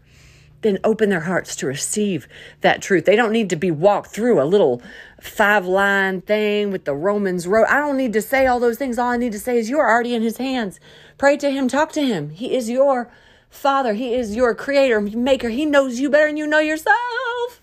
then 0.63 0.79
open 0.85 1.11
their 1.11 1.21
hearts 1.21 1.57
to 1.57 1.67
receive 1.67 2.27
that 2.61 2.81
truth. 2.81 3.05
They 3.05 3.17
don't 3.17 3.33
need 3.33 3.51
to 3.51 3.57
be 3.57 3.71
walked 3.71 4.11
through 4.11 4.41
a 4.41 4.45
little 4.45 4.81
five 5.21 5.67
line 5.67 6.21
thing 6.21 6.71
with 6.71 6.85
the 6.85 6.95
Romans 6.95 7.47
road. 7.47 7.67
I 7.69 7.79
don't 7.79 7.97
need 7.97 8.13
to 8.15 8.23
say 8.23 8.47
all 8.47 8.61
those 8.61 8.79
things. 8.79 8.99
All 8.99 9.11
I 9.11 9.17
need 9.17 9.33
to 9.33 9.41
say 9.41 9.59
is 9.59 9.69
you're 9.69 9.89
already 9.89 10.15
in 10.15 10.23
his 10.23 10.39
hands. 10.39 10.81
Pray 11.19 11.37
to 11.37 11.51
him, 11.51 11.69
talk 11.69 11.93
to 11.93 12.05
him. 12.05 12.31
He 12.31 12.55
is 12.55 12.71
your 12.71 13.11
Father, 13.53 13.93
He 13.93 14.15
is 14.15 14.35
your 14.35 14.55
creator, 14.55 14.99
maker. 15.01 15.51
He 15.51 15.67
knows 15.67 16.01
you 16.01 16.09
better 16.09 16.27
than 16.27 16.39
you 16.39 16.47
know 16.47 16.59
yourself. 16.59 17.61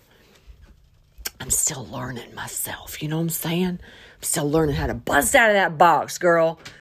I'm 1.40 1.50
still 1.50 1.84
learning 1.86 2.32
myself. 2.34 3.02
You 3.02 3.08
know 3.08 3.16
what 3.16 3.22
I'm 3.24 3.30
saying? 3.30 3.80
I'm 3.80 4.22
still 4.22 4.48
learning 4.48 4.76
how 4.76 4.86
to 4.86 4.94
bust 4.94 5.34
out 5.34 5.50
of 5.50 5.54
that 5.54 5.76
box, 5.76 6.16
girl. 6.16 6.58